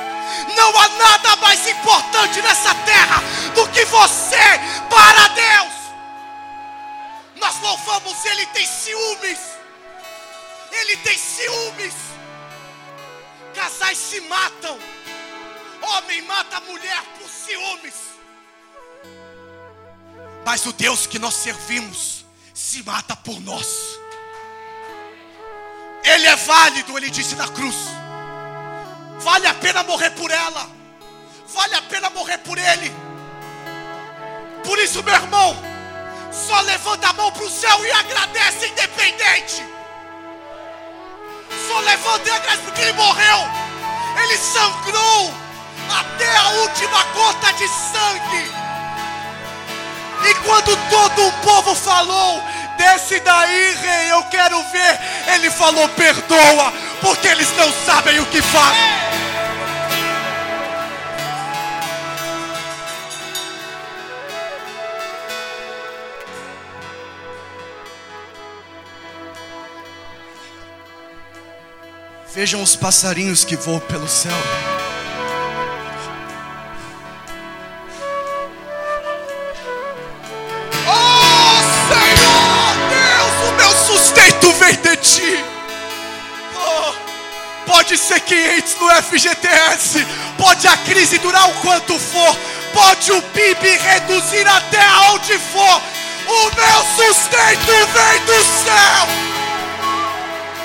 Não 0.57 0.79
há 0.79 0.89
nada 0.89 1.37
mais 1.37 1.67
importante 1.67 2.41
nessa 2.43 2.75
terra 2.75 3.23
do 3.55 3.67
que 3.69 3.85
você 3.87 4.37
para 4.89 5.29
Deus. 5.29 5.73
Nós 7.37 7.61
louvamos, 7.61 8.25
Ele 8.25 8.47
tem 8.47 8.67
ciúmes. 8.67 9.39
Ele 10.71 10.97
tem 10.99 11.17
ciúmes. 11.17 11.95
Casais 13.55 13.99
se 13.99 14.21
matam. 14.23 14.79
Homem 15.83 16.23
mata 16.23 16.61
mulher 16.61 17.03
por 17.19 17.29
ciúmes. 17.29 17.95
Mas 20.45 20.65
o 20.67 20.73
Deus 20.73 21.07
que 21.07 21.19
nós 21.19 21.35
servimos 21.35 22.25
se 22.55 22.83
mata 22.83 23.15
por 23.17 23.41
nós. 23.41 23.98
Ele 26.19 26.27
é 26.27 26.35
válido, 26.35 26.99
ele 26.99 27.11
disse 27.11 27.37
na 27.37 27.47
cruz. 27.47 27.77
Vale 29.21 29.47
a 29.47 29.55
pena 29.55 29.85
morrer 29.85 30.11
por 30.11 30.29
ela. 30.29 30.69
Vale 31.55 31.77
a 31.77 31.83
pena 31.83 32.11
morrer 32.11 32.39
por 32.39 32.59
ele. 32.59 32.93
Por 34.65 34.77
isso, 34.81 35.01
meu 35.05 35.15
irmão, 35.15 35.57
só 36.33 36.61
levanta 36.63 37.09
a 37.09 37.13
mão 37.13 37.31
para 37.31 37.45
o 37.45 37.49
céu 37.49 37.87
e 37.87 37.93
agradece, 37.93 38.67
independente. 38.67 39.65
Só 41.69 41.79
levanta 41.79 42.29
e 42.29 42.33
agradece 42.33 42.63
porque 42.63 42.81
ele 42.81 42.93
morreu. 42.95 43.39
Ele 44.21 44.37
sangrou 44.39 45.33
até 46.01 46.37
a 46.37 46.49
última 46.49 47.05
gota 47.15 47.53
de 47.53 47.69
sangue. 47.69 48.51
E 50.29 50.35
quando 50.45 50.77
todo 50.91 51.29
o 51.29 51.33
povo 51.45 51.77
falou, 51.77 52.43
desce 52.79 53.21
daí, 53.21 53.75
rei, 53.75 54.13
eu 54.13 54.23
quero 54.31 54.63
ver. 54.71 54.99
Ele 55.35 55.51
falou, 55.51 55.89
perdoa, 55.91 56.73
porque 57.03 57.29
eles 57.29 57.55
não 57.57 57.71
sabem 57.85 58.21
o 58.21 58.27
que 58.27 58.41
fazem. 58.41 58.99
Vejam 72.33 72.63
os 72.63 72.77
passarinhos 72.77 73.45
que 73.45 73.57
voam 73.57 73.81
pelo 73.81 74.07
céu. 74.07 74.31
Pode 87.89 88.01
ser 88.01 88.21
500 88.21 88.75
no 88.75 88.91
FGTS, 89.03 90.07
pode 90.37 90.69
a 90.69 90.77
crise 90.77 91.17
durar 91.21 91.49
o 91.49 91.55
quanto 91.55 91.99
for, 91.99 92.37
pode 92.75 93.11
o 93.13 93.23
PIB 93.23 93.67
reduzir 93.67 94.47
até 94.47 94.87
onde 95.11 95.39
for. 95.39 95.83
O 96.27 96.51
meu 96.55 97.07
sustento 97.07 97.73
vem 97.95 98.25
do 98.27 98.45
céu. 98.45 99.09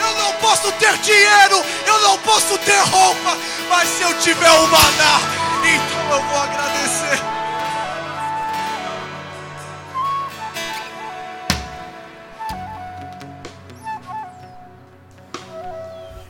Eu 0.05 0.15
não 0.21 0.33
posso 0.33 0.69
ter 0.73 0.97
dinheiro, 0.97 1.63
eu 1.87 2.01
não 2.01 2.17
posso 2.17 2.57
ter 2.57 2.79
roupa, 2.89 3.37
mas 3.69 3.87
se 3.87 4.01
eu 4.01 4.13
tiver 4.19 4.51
o 4.51 4.67
maná, 4.67 5.21
então 5.63 6.17
eu 6.17 6.23
vou 6.23 6.41
agradecer. 6.41 7.22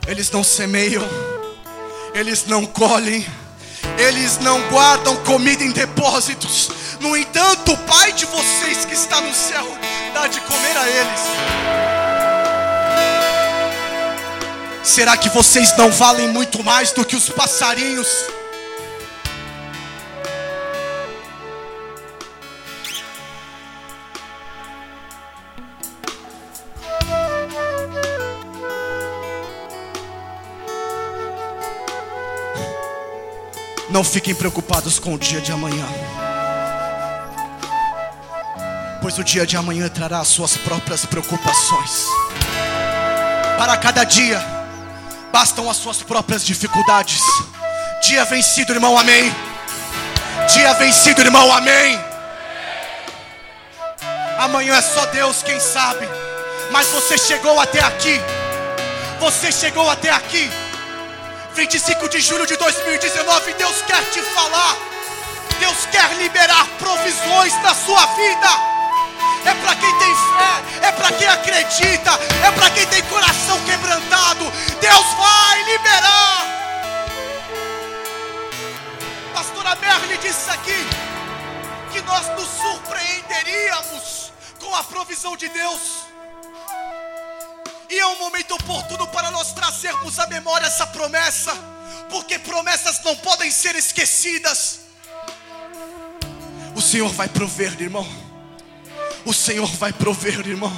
Eles 0.06 0.30
não 0.30 0.44
semeiam, 0.44 1.02
eles 2.14 2.44
não 2.46 2.66
colhem, 2.66 3.26
eles 3.98 4.38
não 4.38 4.60
guardam 4.68 5.16
comida 5.24 5.64
em 5.64 5.70
depósitos. 5.70 6.70
No 7.00 7.16
entanto, 7.16 7.72
o 7.72 7.78
Pai 7.78 8.12
de 8.12 8.26
vocês 8.26 8.84
que 8.84 8.94
está 8.94 9.20
no 9.20 9.34
céu 9.34 9.66
dá 10.12 10.26
de 10.26 10.40
comer 10.40 10.76
a 10.76 10.88
eles. 10.88 11.20
Será 14.82 15.16
que 15.16 15.30
vocês 15.30 15.74
não 15.78 15.90
valem 15.90 16.28
muito 16.28 16.62
mais 16.62 16.92
do 16.92 17.04
que 17.04 17.16
os 17.16 17.30
passarinhos? 17.30 18.33
Não 33.94 34.02
fiquem 34.02 34.34
preocupados 34.34 34.98
com 34.98 35.14
o 35.14 35.18
dia 35.18 35.40
de 35.40 35.52
amanhã, 35.52 35.86
pois 39.00 39.16
o 39.18 39.22
dia 39.22 39.46
de 39.46 39.56
amanhã 39.56 39.88
trará 39.88 40.18
as 40.18 40.26
suas 40.26 40.56
próprias 40.56 41.06
preocupações. 41.06 42.08
Para 43.56 43.76
cada 43.76 44.02
dia, 44.02 44.44
bastam 45.32 45.70
as 45.70 45.76
suas 45.76 46.02
próprias 46.02 46.44
dificuldades. 46.44 47.20
Dia 48.02 48.24
vencido, 48.24 48.72
irmão, 48.72 48.98
amém. 48.98 49.32
Dia 50.52 50.74
vencido, 50.74 51.20
irmão, 51.20 51.52
amém. 51.52 51.96
Amanhã 54.38 54.74
é 54.74 54.82
só 54.82 55.06
Deus 55.06 55.40
quem 55.40 55.60
sabe, 55.60 56.04
mas 56.72 56.88
você 56.88 57.16
chegou 57.16 57.60
até 57.60 57.78
aqui. 57.78 58.20
Você 59.20 59.52
chegou 59.52 59.88
até 59.88 60.10
aqui. 60.10 60.50
25 61.54 62.08
de 62.08 62.20
julho 62.20 62.46
de 62.46 62.56
2019, 62.56 63.54
Deus 63.54 63.82
quer 63.82 64.02
te 64.10 64.20
falar. 64.20 64.76
Deus 65.60 65.86
quer 65.86 66.12
liberar 66.16 66.66
provisões 66.78 67.54
na 67.62 67.72
sua 67.74 68.04
vida. 68.06 68.48
É 69.44 69.54
para 69.54 69.76
quem 69.76 69.98
tem 69.98 70.14
fé, 70.14 70.88
é 70.88 70.92
para 70.92 71.12
quem 71.12 71.28
acredita, 71.28 72.10
é 72.44 72.50
para 72.50 72.70
quem 72.70 72.86
tem 72.86 73.02
coração 73.02 73.58
quebrantado. 73.64 74.44
Deus 74.80 75.06
vai 75.16 75.62
liberar. 75.64 76.46
Pastora 79.32 79.76
Merle 79.76 80.16
disse 80.18 80.50
aqui 80.50 80.86
que 81.92 82.00
nós 82.02 82.26
nos 82.36 82.48
surpreenderíamos 82.48 84.32
com 84.58 84.74
a 84.74 84.82
provisão 84.82 85.36
de 85.36 85.48
Deus. 85.48 86.03
E 87.90 87.98
é 87.98 88.06
um 88.06 88.18
momento 88.18 88.54
oportuno 88.54 89.06
para 89.08 89.30
nós 89.30 89.52
trazermos 89.52 90.18
à 90.18 90.26
memória 90.26 90.66
essa 90.66 90.86
promessa, 90.86 91.52
porque 92.10 92.38
promessas 92.38 93.02
não 93.04 93.14
podem 93.16 93.50
ser 93.50 93.76
esquecidas. 93.76 94.80
O 96.74 96.80
Senhor 96.80 97.12
vai 97.12 97.28
prover, 97.28 97.80
irmão. 97.80 98.06
O 99.24 99.32
Senhor 99.32 99.68
vai 99.76 99.92
prover, 99.92 100.46
irmão. 100.46 100.72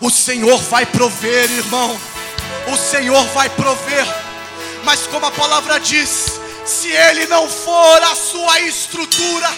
O 0.00 0.10
Senhor 0.10 0.60
vai 0.62 0.84
prover, 0.84 1.50
irmão. 1.50 1.98
O 2.72 2.76
Senhor 2.76 3.24
vai 3.28 3.48
prover. 3.50 4.06
Mas 4.84 5.06
como 5.06 5.26
a 5.26 5.30
palavra 5.30 5.78
diz, 5.78 6.40
se 6.64 6.88
Ele 6.88 7.26
não 7.26 7.48
for 7.48 8.02
a 8.02 8.14
sua 8.14 8.60
estrutura, 8.60 9.48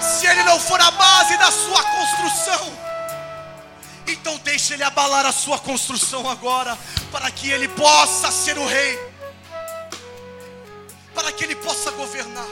se 0.00 0.26
Ele 0.26 0.42
não 0.42 0.60
for 0.60 0.80
a 0.80 0.90
base 0.90 1.36
da 1.38 1.50
sua 1.50 1.82
construção, 1.82 2.85
então 4.06 4.38
deixe 4.38 4.74
Ele 4.74 4.82
abalar 4.82 5.26
a 5.26 5.32
sua 5.32 5.58
construção 5.58 6.28
agora, 6.28 6.78
para 7.10 7.30
que 7.30 7.50
Ele 7.50 7.68
possa 7.68 8.30
ser 8.30 8.56
o 8.58 8.66
rei, 8.66 8.98
para 11.14 11.32
que 11.32 11.44
Ele 11.44 11.56
possa 11.56 11.90
governar. 11.92 12.46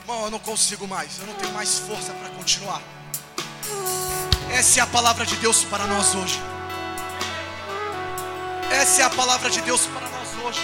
Irmão, 0.00 0.24
eu 0.24 0.30
não 0.30 0.38
consigo 0.38 0.86
mais, 0.86 1.18
eu 1.18 1.26
não 1.26 1.34
tenho 1.34 1.52
mais 1.52 1.78
força 1.78 2.12
para 2.12 2.28
continuar. 2.30 2.82
Essa 4.52 4.80
é 4.80 4.82
a 4.82 4.86
palavra 4.86 5.24
de 5.24 5.36
Deus 5.36 5.64
para 5.64 5.86
nós 5.86 6.14
hoje. 6.14 6.40
Essa 8.70 9.02
é 9.02 9.04
a 9.04 9.10
palavra 9.10 9.50
de 9.50 9.60
Deus 9.62 9.86
para 9.86 10.08
nós 10.08 10.28
hoje. 10.44 10.60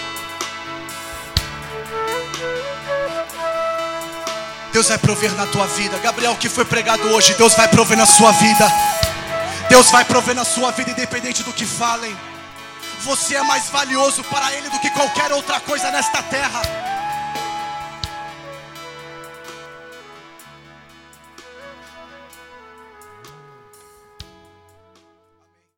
Deus 4.72 4.88
vai 4.88 4.98
prover 4.98 5.32
na 5.34 5.46
tua 5.46 5.66
vida. 5.66 5.98
Gabriel, 5.98 6.36
que 6.36 6.48
foi 6.48 6.64
pregado 6.64 7.02
hoje, 7.10 7.34
Deus 7.34 7.54
vai 7.54 7.68
prover 7.68 7.96
na 7.96 8.06
sua 8.06 8.32
vida. 8.32 8.66
Deus 9.68 9.90
vai 9.90 10.04
prover 10.04 10.34
na 10.34 10.44
sua 10.44 10.70
vida, 10.70 10.90
independente 10.90 11.42
do 11.42 11.52
que 11.52 11.66
falem. 11.66 12.16
Você 13.00 13.34
é 13.36 13.42
mais 13.42 13.68
valioso 13.68 14.22
para 14.24 14.52
Ele 14.52 14.68
do 14.68 14.78
que 14.78 14.90
qualquer 14.90 15.32
outra 15.32 15.58
coisa 15.60 15.90
nesta 15.90 16.22
terra. 16.22 16.62